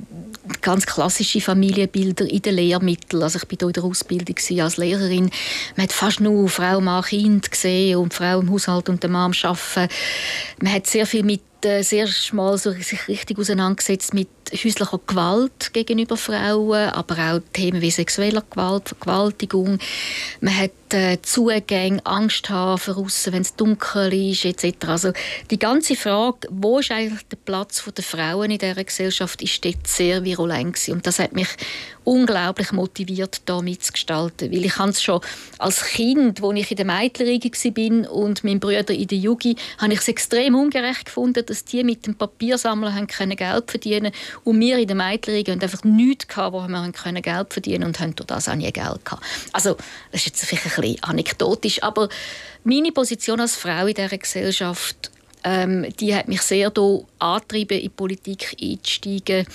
ganz 0.61 0.85
klassische 0.85 1.41
Familienbilder 1.41 2.27
in 2.29 2.43
den 2.43 2.57
Lehrmitteln, 2.57 3.23
also 3.23 3.38
ich 3.38 3.47
bin 3.47 3.69
in 3.69 3.73
der 3.73 3.85
Ausbildung 3.85 4.37
als 4.61 4.79
Lehrerin, 4.79 5.31
man 5.77 5.85
hat 5.85 5.93
fast 5.93 6.21
nur 6.21 6.49
Frau, 6.49 6.81
Mann, 6.81 7.05
Kind 7.05 7.51
gesehen 7.51 7.99
und 7.99 8.14
Frau 8.14 8.41
im 8.41 8.51
Haushalt 8.51 8.88
und 8.88 9.03
der 9.03 9.11
Mann 9.11 9.33
am 9.33 9.51
Arbeiten. 9.51 9.95
Man 10.61 10.73
hat 10.73 10.87
sehr 10.87 11.07
viel 11.07 11.23
mit 11.23 11.41
äh, 11.41 11.47
sehr 11.64 12.09
mal 12.33 12.57
so 12.59 12.73
sich 12.73 13.09
richtig 13.09 13.38
auseinandergesetzt 13.38 14.14
mit 14.14 14.29
häuslicher 14.53 15.01
Gewalt 15.07 15.73
gegenüber 15.73 16.16
Frauen, 16.16 16.90
aber 16.90 17.16
auch 17.18 17.40
Themen 17.53 17.81
wie 17.81 17.90
sexueller 17.90 18.42
Gewalt, 18.49 18.88
Vergewaltigung. 18.88 19.79
Man 20.40 20.57
hat 20.57 20.71
äh, 20.92 21.18
Zugänge, 21.23 22.05
Angst 22.05 22.49
haben 22.49 22.79
für 22.79 22.97
wenn 22.97 23.42
es 23.42 23.55
dunkel 23.57 24.12
ist, 24.31 24.44
etc. 24.44 24.87
Also 24.87 25.12
die 25.51 25.59
ganze 25.59 25.97
Frage, 25.97 26.49
wo 26.51 26.79
ist 26.79 26.90
eigentlich 26.90 27.27
der 27.29 27.37
Platz 27.37 27.85
der 27.85 28.05
Frauen 28.05 28.51
in 28.51 28.59
dieser 28.59 28.85
Gesellschaft, 28.85 29.42
ist 29.42 29.64
dort 29.64 29.87
sehr 29.87 30.25
virulent 30.25 30.75
gewesen. 30.75 30.94
Und 30.94 31.07
das 31.07 31.18
hat 31.18 31.33
mich 31.33 31.49
unglaublich 32.09 32.73
motiviert, 32.73 33.42
da 33.44 33.61
mitzugestalten. 33.61 34.51
Weil 34.51 34.64
ich 34.64 34.79
es 34.79 35.03
schon 35.03 35.21
als 35.59 35.85
Kind, 35.85 36.40
wo 36.40 36.53
ich 36.53 36.71
in 36.71 36.79
der 36.79 36.87
Mädchenriege 36.87 37.51
war 37.51 38.12
und 38.12 38.44
mein 38.44 38.61
Bruder 38.61 38.94
in 38.94 39.07
der 39.07 39.18
Jugend, 39.18 39.61
habe 39.77 39.92
ich 39.92 40.01
es 40.01 40.09
extrem 40.09 40.55
ungerecht 40.55 41.05
gefunden, 41.05 41.44
dass 41.44 41.66
die 41.66 41.85
mit 41.85 42.07
dem 42.07 42.14
Papiersammeln 42.14 43.07
können 43.09 43.37
Geld 43.37 43.71
verdienen 43.71 44.12
und 44.44 44.59
wir 44.59 44.79
in 44.79 44.87
der 44.87 44.97
Mädchenriege 44.97 45.53
haben 45.53 45.61
einfach 45.61 45.85
nichts 45.85 46.27
gehabt, 46.27 46.55
wo 46.55 46.66
wir 46.66 46.92
können 46.92 47.21
Geld 47.21 47.53
verdienen 47.53 47.85
und 47.85 48.01
haben 48.01 48.14
das 48.27 48.49
auch 48.49 48.55
nie 48.55 48.73
Geld 48.73 49.05
gehabt. 49.05 49.23
Also, 49.53 49.77
das 50.11 50.23
ist 50.23 50.27
jetzt 50.27 50.44
vielleicht 50.47 50.64
ein 50.64 50.81
bisschen 50.81 51.03
anekdotisch, 51.03 51.83
aber 51.83 52.09
meine 52.64 52.90
Position 52.90 53.40
als 53.40 53.55
Frau 53.55 53.87
in 53.87 53.94
dieser 53.94 54.16
Gesellschaft 54.16 55.11
ähm, 55.44 55.87
die 56.01 56.14
hat 56.14 56.27
mich 56.27 56.42
sehr 56.42 56.73
angetrieben, 57.21 57.77
in 57.79 57.83
die 57.83 57.88
Politik 57.90 58.57
einzusteigen 58.61 59.47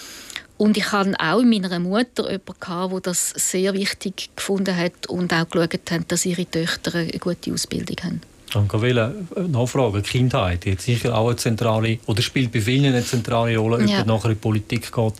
und 0.64 0.78
ich 0.78 0.94
hatte 0.94 1.14
auch 1.20 1.42
in 1.42 1.50
meiner 1.50 1.78
Mutter 1.78 2.32
jemanden, 2.32 2.90
der 2.94 3.00
das 3.02 3.32
sehr 3.32 3.74
wichtig 3.74 4.30
gefunden 4.34 4.74
hat 4.78 5.08
und 5.08 5.34
auch 5.34 5.50
geschaut 5.50 5.92
hat, 5.92 6.10
dass 6.10 6.26
ihre 6.26 6.46
Töchter 6.46 6.96
eine 7.00 7.12
gute 7.20 7.52
Ausbildung 7.52 7.98
haben. 8.02 8.22
Danke. 8.54 8.82
Welche 8.82 9.14
Nachfrage? 9.50 10.02
Die 10.02 10.10
Kindheit, 10.10 10.66
hat 10.66 10.80
sicher 10.80 11.18
auch 11.18 11.28
eine 11.28 11.36
zentrale, 11.36 11.98
oder 12.06 12.22
spielt 12.22 12.54
bei 12.54 12.62
vielen 12.62 12.94
eine 12.94 13.04
zentrale 13.04 13.58
Rolle, 13.58 13.84
ob 13.84 13.90
ja. 13.90 14.06
nachher 14.06 14.30
in 14.30 14.36
die 14.36 14.40
Politik 14.40 14.90
geht. 14.90 15.14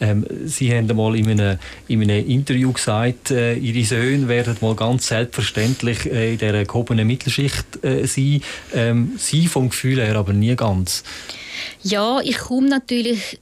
Ähm, 0.00 0.26
Sie 0.44 0.70
haben 0.70 0.90
einmal 0.90 1.16
in 1.16 1.30
einem, 1.30 1.58
in 1.88 2.02
einem 2.02 2.28
Interview 2.28 2.70
gesagt, 2.70 3.30
äh, 3.30 3.54
Ihre 3.54 3.86
Söhne 3.86 4.28
werden 4.28 4.54
mal 4.60 4.74
ganz 4.74 5.06
selbstverständlich 5.06 6.04
äh, 6.04 6.32
in 6.32 6.38
dieser 6.38 6.64
gehobenen 6.66 7.06
Mittelschicht 7.06 7.82
äh, 7.82 8.06
sein. 8.06 8.42
Ähm, 8.74 9.12
Sie 9.16 9.46
vom 9.46 9.70
Gefühl 9.70 9.98
her 9.98 10.16
aber 10.16 10.34
nie 10.34 10.54
ganz. 10.56 11.04
Ja, 11.82 12.20
ich 12.20 12.36
komme 12.36 12.68
natürlich 12.68 13.38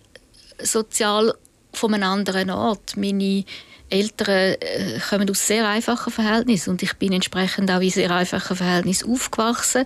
sozial 0.62 1.35
von 1.79 1.95
einem 1.95 2.05
anderen 2.05 2.51
Ort. 2.51 2.97
Meine 2.97 3.45
Eltern 3.91 4.57
äh, 4.61 4.99
kommen 5.09 5.31
aus 5.31 5.47
sehr 5.47 5.67
einfachen 5.67 6.12
Verhältnissen 6.12 6.71
und 6.71 6.83
ich 6.83 6.95
bin 6.95 7.12
entsprechend 7.12 7.71
auch 7.71 7.81
in 7.81 7.91
sehr 7.91 8.11
einfachen 8.11 8.57
Verhältnissen 8.57 9.11
aufgewachsen 9.11 9.85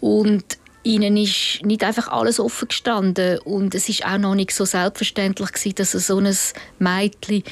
und 0.00 0.44
ihnen 0.82 1.16
ist 1.16 1.60
nicht 1.62 1.84
einfach 1.84 2.08
alles 2.08 2.40
offen 2.40 2.68
gestanden 2.68 3.38
und 3.38 3.74
es 3.74 3.88
ist 3.88 4.04
auch 4.04 4.18
noch 4.18 4.34
nicht 4.34 4.52
so 4.52 4.64
selbstverständlich 4.64 5.52
gewesen, 5.52 5.74
dass 5.76 5.92
so 5.92 6.18
ein 6.18 6.36
Mädchen 6.78 7.42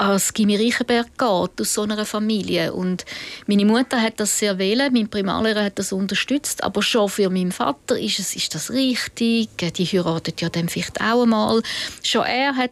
als 0.00 0.32
Gimmi 0.32 0.56
Reichenberg 0.56 1.08
geht, 1.18 1.60
aus 1.60 1.74
so 1.74 1.82
einer 1.82 2.06
Familie. 2.06 2.72
Und 2.72 3.04
meine 3.46 3.66
Mutter 3.66 4.00
hat 4.00 4.18
das 4.18 4.38
sehr 4.38 4.58
wählen, 4.58 4.92
mein 4.94 5.10
Primarlehrer 5.10 5.64
hat 5.64 5.78
das 5.78 5.92
unterstützt, 5.92 6.64
aber 6.64 6.82
schon 6.82 7.10
für 7.10 7.28
meinen 7.28 7.52
Vater 7.52 7.98
ist, 7.98 8.18
es, 8.18 8.34
ist 8.34 8.54
das 8.54 8.70
richtig, 8.70 9.50
die 9.58 9.84
heiratet 9.84 10.40
ja 10.40 10.48
dann 10.48 10.70
vielleicht 10.70 11.02
auch 11.02 11.22
einmal. 11.24 11.62
Schon 12.02 12.24
er 12.24 12.56
hat 12.56 12.70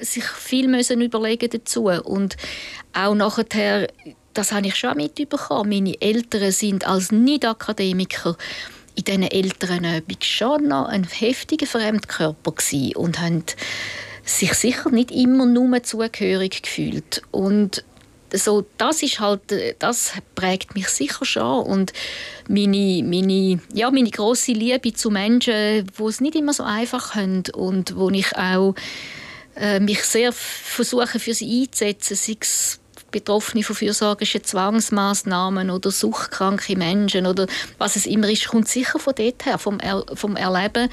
sich 0.00 0.24
viel 0.24 0.68
müssen 0.68 1.00
überlegen 1.00 1.50
dazu. 1.50 1.84
Und 1.84 2.36
auch 2.92 3.14
nachher, 3.14 3.88
das 4.32 4.52
habe 4.52 4.66
ich 4.66 4.76
schon 4.76 4.96
mitbekommen, 4.96 5.70
meine 5.70 6.00
Eltern 6.00 6.52
sind 6.52 6.86
als 6.86 7.12
Nicht-Akademiker 7.12 8.36
in 8.96 9.04
diesen 9.04 9.22
älteren 9.24 10.02
schon 10.22 10.68
noch 10.68 10.86
ein 10.86 11.04
heftiger 11.04 11.66
Fremdkörper 11.66 12.54
und 12.94 13.20
haben 13.20 13.44
sich 14.24 14.54
sicher 14.54 14.90
nicht 14.90 15.10
immer 15.10 15.46
nur 15.46 15.82
zugehörig 15.82 16.62
gefühlt. 16.62 17.22
Und 17.30 17.84
so, 18.32 18.64
das 18.78 19.02
ist 19.02 19.20
halt, 19.20 19.42
das 19.78 20.12
prägt 20.34 20.74
mich 20.74 20.88
sicher 20.88 21.24
schon. 21.24 21.64
Und 21.64 21.92
meine, 22.48 23.02
meine, 23.04 23.60
ja, 23.72 23.90
meine 23.90 24.10
große 24.10 24.52
Liebe 24.52 24.92
zu 24.92 25.10
Menschen, 25.10 25.86
wo 25.96 26.08
es 26.08 26.20
nicht 26.20 26.34
immer 26.34 26.52
so 26.52 26.64
einfach 26.64 27.14
haben 27.14 27.44
und 27.54 27.96
wo 27.96 28.10
ich 28.10 28.36
auch 28.36 28.74
mich 29.80 30.02
sehr 30.04 30.32
versuche 30.32 31.18
für 31.18 31.34
sie 31.34 31.62
einzusetzen, 31.62 32.16
sei 32.16 32.36
es 32.40 32.80
Betroffene 33.14 33.62
von 33.62 33.76
fürsorglichen 33.76 34.42
Zwangsmaßnahmen 34.42 35.70
oder 35.70 35.92
suchtkranke 35.92 36.76
Menschen 36.76 37.26
oder 37.26 37.46
was 37.78 37.94
es 37.94 38.06
immer 38.06 38.28
ist, 38.28 38.48
kommt 38.48 38.66
sicher 38.66 38.98
von 38.98 39.14
dort 39.14 39.46
her, 39.46 39.56
vom, 39.58 39.78
er 39.78 40.04
vom 40.14 40.34
Erleben, 40.34 40.88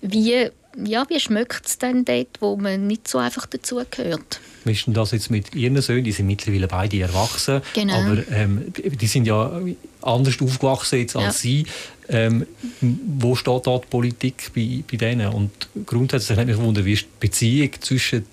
wie, 0.00 0.48
ja, 0.76 1.04
wie 1.08 1.20
schmeckt 1.20 1.66
es 1.66 1.78
denn 1.78 2.04
dort, 2.04 2.40
wo 2.40 2.56
man 2.56 2.86
nicht 2.86 3.08
so 3.08 3.18
einfach 3.18 3.46
dazugehört. 3.46 4.40
Wie 4.64 4.72
ist 4.72 4.86
denn 4.86 4.94
das 4.94 5.12
jetzt 5.12 5.30
mit 5.30 5.54
Ihren 5.54 5.80
Söhnen? 5.80 6.04
Die 6.04 6.12
sind 6.12 6.26
mittlerweile 6.26 6.68
beide 6.68 7.00
erwachsen, 7.00 7.62
genau. 7.74 7.94
aber 7.94 8.28
ähm, 8.30 8.72
die 8.76 9.06
sind 9.06 9.26
ja 9.26 9.60
anders 10.02 10.40
aufgewachsen 10.40 11.00
jetzt 11.00 11.16
als 11.16 11.24
ja. 11.24 11.32
Sie. 11.32 11.66
Ähm, 12.08 12.46
wo 12.80 13.34
steht 13.36 13.66
da 13.66 13.78
die 13.78 13.86
Politik 13.86 14.50
bei, 14.54 14.82
bei 14.90 14.96
denen? 14.96 15.28
Und 15.32 15.50
grundsätzlich 15.86 16.38
hat 16.38 16.46
mich 16.46 16.56
gewundert, 16.56 16.84
wie 16.84 16.92
ist 16.92 17.02
die 17.02 17.08
Beziehung 17.20 17.70
zwischen 17.80 18.24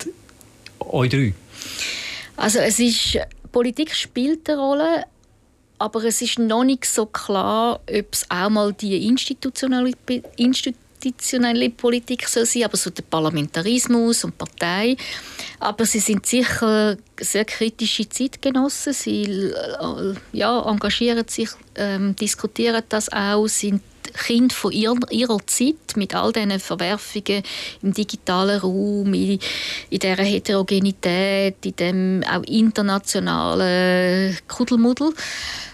euch 0.80 1.10
drei? 1.10 1.34
Also 2.36 2.58
es 2.58 2.78
ist, 2.78 3.18
Politik 3.50 3.94
spielt 3.94 4.48
eine 4.48 4.58
Rolle, 4.58 5.04
aber 5.78 6.04
es 6.04 6.20
ist 6.22 6.38
noch 6.38 6.64
nicht 6.64 6.84
so 6.84 7.06
klar, 7.06 7.80
ob 7.88 8.06
es 8.12 8.30
auch 8.30 8.50
mal 8.50 8.72
die 8.72 9.06
institutionelle, 9.06 9.92
institutionelle 11.04 11.70
Politik 11.70 12.28
soll 12.28 12.46
sein, 12.46 12.64
aber 12.64 12.76
so 12.76 12.90
der 12.90 13.02
Parlamentarismus 13.02 14.24
und 14.24 14.36
Partei. 14.36 14.96
Aber 15.60 15.84
sie 15.84 16.00
sind 16.00 16.26
sicher 16.26 16.96
sehr 17.20 17.44
kritische 17.44 18.08
Zeitgenossen. 18.08 18.92
Sie 18.92 19.24
äh, 19.24 20.14
ja, 20.32 20.60
engagieren 20.68 21.26
sich, 21.28 21.50
ähm, 21.76 22.16
diskutieren 22.16 22.82
das 22.88 23.12
auch, 23.12 23.46
sind 23.46 23.82
Kind 24.12 24.52
von 24.52 24.72
ihrer, 24.72 24.96
ihrer 25.10 25.38
Zeit 25.46 25.96
mit 25.96 26.14
all 26.14 26.32
diesen 26.32 26.58
Verwerfungen 26.58 27.42
im 27.82 27.92
digitalen 27.92 28.60
Raum, 28.60 29.14
in, 29.14 29.38
in 29.90 29.98
dieser 29.98 30.22
Heterogenität, 30.22 31.56
in 31.64 31.76
dem 31.76 32.24
auch 32.24 32.42
internationalen 32.44 34.36
Kuddelmuddel, 34.48 35.12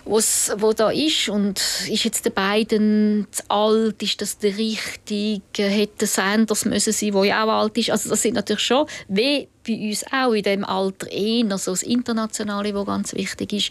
was 0.04 0.52
wo 0.58 0.72
da 0.72 0.90
ist 0.90 1.28
und 1.28 1.60
ist 1.88 2.04
jetzt 2.04 2.24
der 2.24 2.30
beiden 2.30 3.26
zu 3.30 3.42
alt, 3.48 4.02
ist 4.02 4.20
das 4.20 4.38
der 4.38 4.56
richtige, 4.56 5.62
hätte 5.62 6.06
Sanders 6.06 6.64
müssen 6.64 6.92
sein, 6.92 7.14
wo 7.14 7.24
ja 7.24 7.44
auch 7.44 7.62
alt 7.62 7.78
ist, 7.78 7.90
also 7.90 8.10
das 8.10 8.22
sind 8.22 8.34
natürlich 8.34 8.62
schon 8.62 8.86
wie 9.08 9.48
bei 9.66 9.88
uns 9.88 10.04
auch 10.12 10.32
in 10.32 10.42
dem 10.42 10.64
Alter 10.64 11.10
eher 11.10 11.58
so 11.58 11.72
das 11.72 11.82
Internationale, 11.82 12.74
wo 12.74 12.84
ganz 12.84 13.14
wichtig 13.14 13.52
ist. 13.52 13.70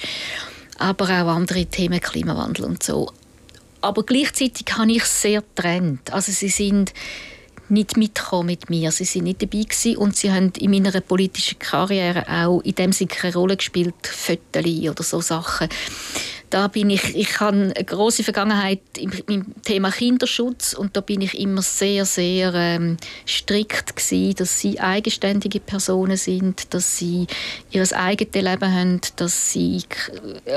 Aber 0.79 1.05
auch 1.05 1.27
andere 1.27 1.65
Themen, 1.65 1.99
Klimawandel 1.99 2.65
und 2.65 2.81
so 2.81 3.11
aber 3.83 4.03
gleichzeitig 4.03 4.65
habe 4.77 4.91
ich 4.91 5.05
sehr 5.05 5.43
trennt. 5.55 6.13
Also 6.13 6.31
sie 6.31 6.49
sind 6.49 6.93
nicht 7.73 7.97
mitgekommen 7.97 8.47
mit 8.47 8.69
mir. 8.69 8.91
Sie 8.91 9.05
sind 9.05 9.25
nicht 9.25 9.41
dabei 9.41 9.63
gewesen 9.63 9.97
und 9.97 10.15
sie 10.15 10.31
haben 10.31 10.53
in 10.57 10.71
meiner 10.71 11.01
politischen 11.01 11.59
Karriere 11.59 12.25
auch 12.29 12.61
in 12.61 12.75
dem 12.75 12.91
Sinne 12.91 13.09
keine 13.09 13.33
Rolle 13.33 13.57
gespielt, 13.57 13.95
Fötterli 14.03 14.89
oder 14.89 15.03
so 15.03 15.19
Sachen 15.21 15.69
da 16.53 16.67
bin 16.67 16.91
ich, 16.91 17.15
ich 17.15 17.39
habe 17.39 17.73
eine 17.73 17.73
große 17.73 18.23
Vergangenheit 18.23 18.79
im, 18.99 19.55
Thema 19.63 19.89
Kinderschutz 19.89 20.73
und 20.73 20.95
da 20.95 21.01
bin 21.01 21.21
ich 21.21 21.39
immer 21.39 21.63
sehr, 21.63 22.05
sehr 22.05 22.53
ähm, 22.53 22.97
strikt 23.27 23.95
gewesen, 23.95 24.35
dass 24.35 24.59
sie 24.59 24.79
eigenständige 24.79 25.59
Personen 25.59 26.15
sind, 26.15 26.71
dass 26.75 26.97
sie 26.97 27.25
ihr 27.71 27.87
eigenes 27.97 28.35
Leben 28.35 28.71
haben, 28.71 29.01
dass 29.15 29.51
sie 29.51 29.81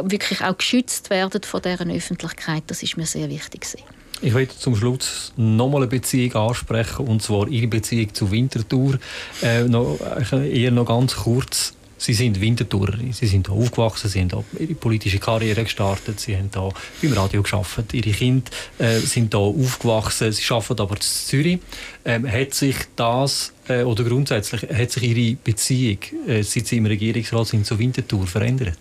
wirklich 0.03 0.43
auch 0.43 0.59
geschützt 0.59 1.09
werden 1.09 1.43
von 1.43 1.63
deren 1.63 1.91
Öffentlichkeit. 1.91 2.65
Das 2.67 2.83
ist 2.83 2.99
mir 2.99 3.07
sehr 3.07 3.31
wichtig 3.31 3.63
gewesen. 3.63 3.83
Ich 4.23 4.33
möchte 4.33 4.59
zum 4.59 4.75
Schluss 4.77 5.33
nochmal 5.37 5.83
eine 5.83 5.89
Beziehung 5.89 6.35
ansprechen, 6.35 7.07
und 7.07 7.23
zwar 7.23 7.49
Ihre 7.49 7.67
Beziehung 7.67 8.15
zu 8.15 8.31
Winterthur. 8.31 8.99
Äh, 9.43 9.65
noch, 9.65 9.99
äh, 10.33 10.63
eher 10.63 10.71
noch 10.71 10.87
ganz 10.87 11.17
kurz. 11.17 11.75
Sie 11.99 12.13
sind 12.13 12.41
Winterthurer, 12.41 12.99
Sie 13.11 13.27
sind 13.27 13.49
hier 13.49 13.57
aufgewachsen, 13.57 14.09
Sie 14.11 14.21
haben 14.21 14.31
hier 14.31 14.61
Ihre 14.61 14.75
politische 14.75 15.19
Karriere 15.19 15.65
gestartet, 15.65 16.21
Sie 16.21 16.37
haben 16.37 16.51
hier 16.53 16.73
beim 17.03 17.13
Radio 17.19 17.43
geschafft, 17.43 17.95
Ihre 17.95 18.11
Kinder 18.11 18.51
äh, 18.79 18.99
sind 18.99 19.33
hier 19.33 19.41
aufgewachsen, 19.41 20.31
Sie 20.31 20.43
arbeiten 20.53 20.81
aber 20.81 20.97
in 20.97 21.01
Zürich. 21.01 21.59
Ähm, 22.05 22.31
hat 22.31 22.53
sich 22.53 22.77
das, 22.97 23.53
äh, 23.69 23.83
oder 23.83 24.05
grundsätzlich, 24.05 24.63
hat 24.71 24.91
sich 24.91 25.03
Ihre 25.05 25.37
Beziehung, 25.37 25.99
äh, 26.27 26.43
seit 26.43 26.67
Sie 26.67 26.77
im 26.77 26.87
Regierungsrat 26.87 27.49
sind, 27.49 27.65
zu 27.65 27.79
Winterthur 27.79 28.27
verändert? 28.27 28.79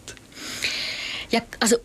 Ja, 1.31 1.41
also 1.59 1.77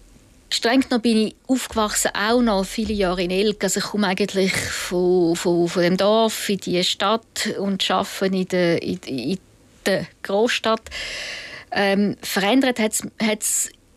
streng 0.50 0.80
genommen 0.80 1.02
bin 1.02 1.26
ich 1.26 1.36
aufgewachsen, 1.46 2.10
auch 2.14 2.40
noch 2.40 2.64
viele 2.64 2.92
Jahre 2.92 3.22
in 3.22 3.30
Elk. 3.30 3.62
Also 3.64 3.80
ich 3.80 3.86
komme 3.86 4.08
eigentlich 4.08 4.52
von, 4.52 5.36
von, 5.36 5.68
von 5.68 5.82
dem 5.82 5.96
Dorf 5.96 6.48
in 6.48 6.58
die 6.58 6.82
Stadt 6.84 7.48
und 7.58 7.88
arbeite 7.90 8.36
in 8.36 8.48
der, 8.48 8.82
in, 8.82 8.98
in 9.06 9.38
der 9.86 10.06
Großstadt. 10.22 10.82
Ähm, 11.72 12.16
verändert 12.22 12.78
hat 12.80 12.94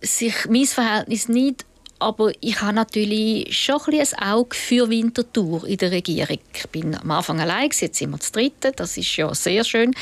sich 0.02 0.34
mein 0.48 0.66
Verhältnis 0.66 1.28
nicht, 1.28 1.66
aber 2.00 2.32
ich 2.42 2.62
habe 2.62 2.74
natürlich 2.74 3.58
schon 3.58 3.80
ein, 3.92 4.00
ein 4.00 4.32
Auge 4.32 4.56
für 4.56 4.90
Winterthur 4.90 5.66
in 5.66 5.78
der 5.78 5.92
Regierung. 5.92 6.40
Ich 6.54 6.68
bin 6.70 6.96
am 6.96 7.12
Anfang 7.12 7.40
allein, 7.40 7.70
jetzt 7.72 7.98
sind 7.98 8.12
wir 8.12 8.18
das 8.18 8.32
dritte, 8.32 8.74
das 8.76 8.98
ist 8.98 9.16
ja 9.16 9.34
sehr 9.34 9.64
schön. 9.64 9.96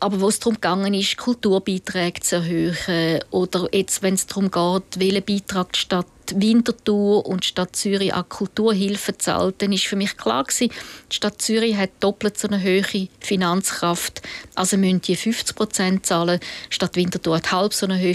Aber 0.00 0.20
wo 0.20 0.28
es 0.28 0.38
darum 0.38 0.54
gegangen 0.54 0.94
ist, 0.94 1.16
Kulturbeiträge 1.16 2.20
zu 2.20 2.36
erhöhen 2.36 3.24
oder 3.30 3.68
jetzt, 3.72 4.02
wenn 4.02 4.14
es 4.14 4.26
darum 4.26 4.50
geht, 4.50 5.00
welchen 5.00 5.24
Beitrag 5.24 5.72
die 5.72 5.80
Stadt 5.80 6.06
Winterthur 6.34 7.26
und 7.26 7.44
die 7.44 7.48
Stadt 7.48 7.74
Zürich 7.74 8.12
an 8.12 8.28
Kulturhilfe 8.28 9.16
zahlt, 9.16 9.62
dann 9.62 9.72
ist 9.72 9.86
für 9.86 9.96
mich 9.96 10.16
klar 10.16 10.44
gewesen, 10.44 10.70
die 11.10 11.16
Stadt 11.16 11.40
Zürich 11.40 11.76
hat 11.76 11.90
doppelt 12.00 12.38
so 12.38 12.48
eine 12.48 12.62
hohe 12.62 13.08
Finanzkraft, 13.20 14.22
also 14.54 14.76
müssen 14.76 15.00
die 15.00 15.16
50 15.16 15.56
Prozent 15.56 16.06
zahlen. 16.06 16.40
Die 16.70 16.74
Stadt 16.74 16.96
Winterthur 16.96 17.36
hat 17.36 17.52
halb 17.52 17.74
so 17.74 17.86
eine 17.86 17.98
hohe 17.98 18.14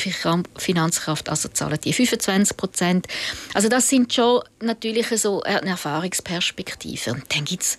Finanzkraft, 0.57 1.29
also 1.29 1.49
zahlen 1.49 1.79
die 1.83 1.93
25 1.93 2.55
Prozent. 2.55 3.07
Also 3.53 3.69
das 3.69 3.89
sind 3.89 4.13
schon 4.13 4.41
natürlich 4.61 5.07
so 5.19 5.41
eine 5.41 5.69
Erfahrungsperspektive. 5.69 7.13
Und 7.13 7.23
dann 7.33 7.45
gibt 7.45 7.63
es 7.63 7.77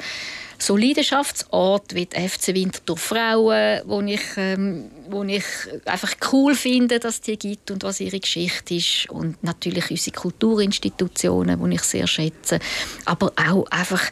so 0.65 0.77
Leidenschaftsorte 0.77 1.95
wie 1.95 2.07
die 2.07 2.29
FC 2.29 2.49
Winterthur 2.49 2.97
Frauen, 2.97 3.83
wo 3.85 4.01
ich, 4.01 4.23
ähm, 4.37 4.91
wo 5.09 5.23
ich 5.23 5.45
einfach 5.85 6.15
cool 6.33 6.55
finde, 6.55 6.99
dass 6.99 7.21
die 7.21 7.37
gibt 7.37 7.71
und 7.71 7.83
was 7.83 8.01
ihre 8.01 8.19
Geschichte 8.19 8.75
ist. 8.75 9.11
Und 9.11 9.43
natürlich 9.43 9.91
unsere 9.91 10.17
Kulturinstitutionen, 10.17 11.63
die 11.63 11.75
ich 11.75 11.83
sehr 11.83 12.07
schätze, 12.07 12.59
aber 13.05 13.33
auch 13.37 13.67
einfach 13.71 14.03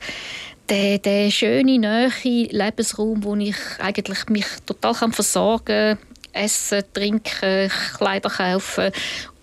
der, 0.69 0.99
der 0.99 1.31
schöne, 1.31 1.79
neue 1.79 2.11
Lebensraum, 2.25 3.25
wo 3.25 3.35
ich 3.37 3.57
eigentlich 3.79 4.29
mich 4.29 4.47
total 4.67 4.95
versorgen 4.95 5.97
kann, 5.97 5.99
essen, 6.33 6.83
trinken, 6.93 7.71
Kleider 7.97 8.31
kaufen 8.31 8.93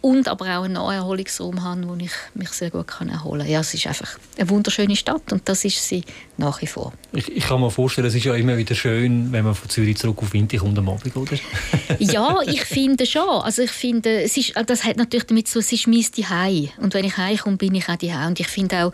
und 0.01 0.27
aber 0.27 0.57
auch 0.57 0.63
einen 0.63 0.75
Naherholungsraum 0.75 1.63
haben, 1.63 1.87
wo 1.89 1.95
ich 1.95 2.11
mich 2.33 2.49
sehr 2.49 2.69
gut 2.69 2.87
kann 2.87 3.09
erholen 3.09 3.41
kann. 3.41 3.51
Ja, 3.51 3.59
es 3.59 3.73
ist 3.73 3.87
einfach 3.87 4.17
eine 4.37 4.49
wunderschöne 4.49 4.95
Stadt 4.95 5.31
und 5.31 5.47
das 5.49 5.65
ist 5.65 5.87
sie 5.87 6.03
nach 6.37 6.61
wie 6.61 6.67
vor. 6.67 6.93
Ich, 7.11 7.29
ich 7.31 7.45
kann 7.45 7.59
mir 7.59 7.69
vorstellen, 7.69 8.07
es 8.07 8.15
ist 8.15 8.23
ja 8.23 8.35
immer 8.35 8.57
wieder 8.57 8.75
schön, 8.75 9.31
wenn 9.31 9.43
man 9.43 9.55
von 9.55 9.69
Zürich 9.69 9.97
zurück 9.97 10.19
auf 10.19 10.33
Winter 10.33 10.57
kommt 10.57 10.77
am 10.77 10.89
Abend, 10.89 11.15
oder? 11.15 11.37
ja, 11.99 12.37
ich 12.45 12.63
finde 12.63 13.05
schon. 13.05 13.27
Also 13.27 13.63
ich 13.63 13.71
finde, 13.71 14.21
es 14.21 14.37
ist, 14.37 14.53
das 14.65 14.83
hat 14.85 14.97
natürlich 14.97 15.25
damit 15.25 15.47
zu, 15.47 15.59
es 15.59 15.71
ist 15.71 15.87
mein 15.87 16.03
Zuhause. 16.03 16.69
Und 16.77 16.93
wenn 16.93 17.05
ich 17.05 17.17
heimkomme, 17.17 17.57
bin 17.57 17.75
ich 17.75 17.89
auch 17.89 17.97
Zuhause. 17.97 18.27
Und 18.27 18.39
ich 18.39 18.47
finde 18.47 18.85
auch, 18.85 18.91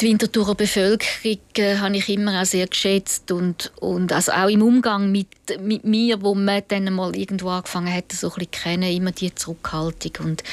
die 0.00 0.06
Winterthurer 0.06 0.54
Bevölkerung 0.54 1.38
äh, 1.56 1.76
habe 1.76 1.96
ich 1.96 2.08
immer 2.08 2.40
auch 2.40 2.44
sehr 2.44 2.66
geschätzt 2.66 3.30
und, 3.32 3.72
und 3.80 4.12
also 4.12 4.32
auch 4.32 4.48
im 4.48 4.62
Umgang 4.62 5.10
mit, 5.10 5.28
mit 5.60 5.84
mir, 5.84 6.22
wo 6.22 6.34
man 6.34 6.62
dann 6.68 6.92
mal 6.92 7.16
irgendwo 7.16 7.48
angefangen 7.50 7.92
hat, 7.92 8.12
so 8.12 8.28
ein 8.28 8.34
bisschen 8.34 8.50
kennen, 8.50 8.92
immer 8.92 9.12
die 9.12 9.34
Zurückhaltung 9.34 10.26
und 10.26 10.44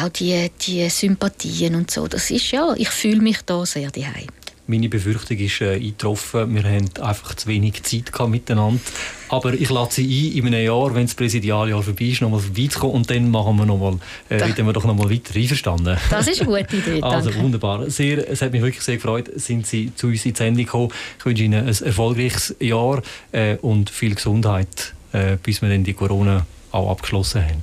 auch 0.00 0.08
die, 0.08 0.50
die 0.66 0.88
Sympathien 0.88 1.74
und 1.74 1.90
so. 1.90 2.06
Das 2.06 2.30
ist 2.30 2.50
ja, 2.52 2.74
ich 2.76 2.88
fühle 2.88 3.20
mich 3.20 3.42
da 3.42 3.66
sehr 3.66 3.90
daheim. 3.90 4.28
Meine 4.68 4.88
Befürchtung 4.88 5.38
ist 5.38 5.60
äh, 5.60 5.74
eingetroffen. 5.74 6.54
Wir 6.54 6.64
haben 6.64 6.88
einfach 7.00 7.34
zu 7.34 7.46
wenig 7.46 7.82
Zeit 7.84 8.12
gehabt 8.12 8.30
miteinander. 8.30 8.80
Aber 9.28 9.54
ich 9.54 9.70
lade 9.70 9.92
Sie 9.92 10.04
ein, 10.04 10.38
in 10.38 10.46
einem 10.54 10.64
Jahr, 10.64 10.94
wenn 10.94 11.06
das 11.06 11.14
Präsidialjahr 11.14 11.82
vorbei 11.82 12.06
ist, 12.06 12.20
nochmal 12.20 12.40
vorbeizukommen 12.40 12.96
und 12.96 13.10
dann 13.10 13.30
machen 13.30 13.56
wir 13.56 13.66
noch 13.66 13.78
mal, 13.78 13.98
äh, 14.28 14.42
reden 14.42 14.66
wir 14.66 14.72
doch 14.72 14.84
nochmal 14.84 15.10
weiter. 15.10 15.36
Einverstanden? 15.36 15.96
Das 16.10 16.26
ist 16.26 16.42
eine 16.42 16.62
gute 16.62 16.76
Idee, 16.76 17.00
Also 17.02 17.34
wunderbar. 17.36 17.88
Sehr, 17.90 18.28
es 18.28 18.42
hat 18.42 18.52
mich 18.52 18.62
wirklich 18.62 18.82
sehr 18.82 18.96
gefreut, 18.96 19.30
sind 19.36 19.66
Sie 19.66 19.94
zu 19.94 20.08
uns 20.08 20.24
in 20.26 20.32
die 20.32 20.38
Sendung 20.38 20.64
gekommen. 20.64 20.92
Ich 21.18 21.24
wünsche 21.24 21.44
Ihnen 21.44 21.66
ein 21.66 21.68
erfolgreiches 21.68 22.56
Jahr 22.58 23.02
äh, 23.32 23.56
und 23.56 23.90
viel 23.90 24.14
Gesundheit, 24.14 24.94
äh, 25.12 25.36
bis 25.42 25.62
wir 25.62 25.68
dann 25.68 25.84
die 25.84 25.94
Corona 25.94 26.44
auch 26.76 26.90
abgeschlossen 26.90 27.42
haben. 27.44 27.62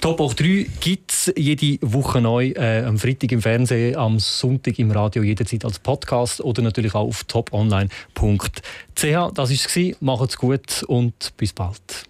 Top 0.00 0.20
8 0.20 0.40
3 0.40 0.66
gibt 0.80 1.12
es 1.12 1.32
jede 1.36 1.78
Woche 1.82 2.20
neu, 2.20 2.48
äh, 2.50 2.84
am 2.84 2.98
Freitag 2.98 3.32
im 3.32 3.42
Fernsehen, 3.42 3.96
am 3.96 4.18
Sonntag 4.18 4.78
im 4.78 4.90
Radio, 4.90 5.22
jederzeit 5.22 5.64
als 5.64 5.78
Podcast 5.78 6.40
oder 6.40 6.62
natürlich 6.62 6.94
auch 6.94 7.08
auf 7.08 7.24
toponline.ch. 7.24 7.90
Das 8.94 9.36
war 9.36 9.42
es. 9.50 9.96
Macht's 10.00 10.36
gut 10.36 10.82
und 10.84 11.36
bis 11.36 11.52
bald. 11.52 12.04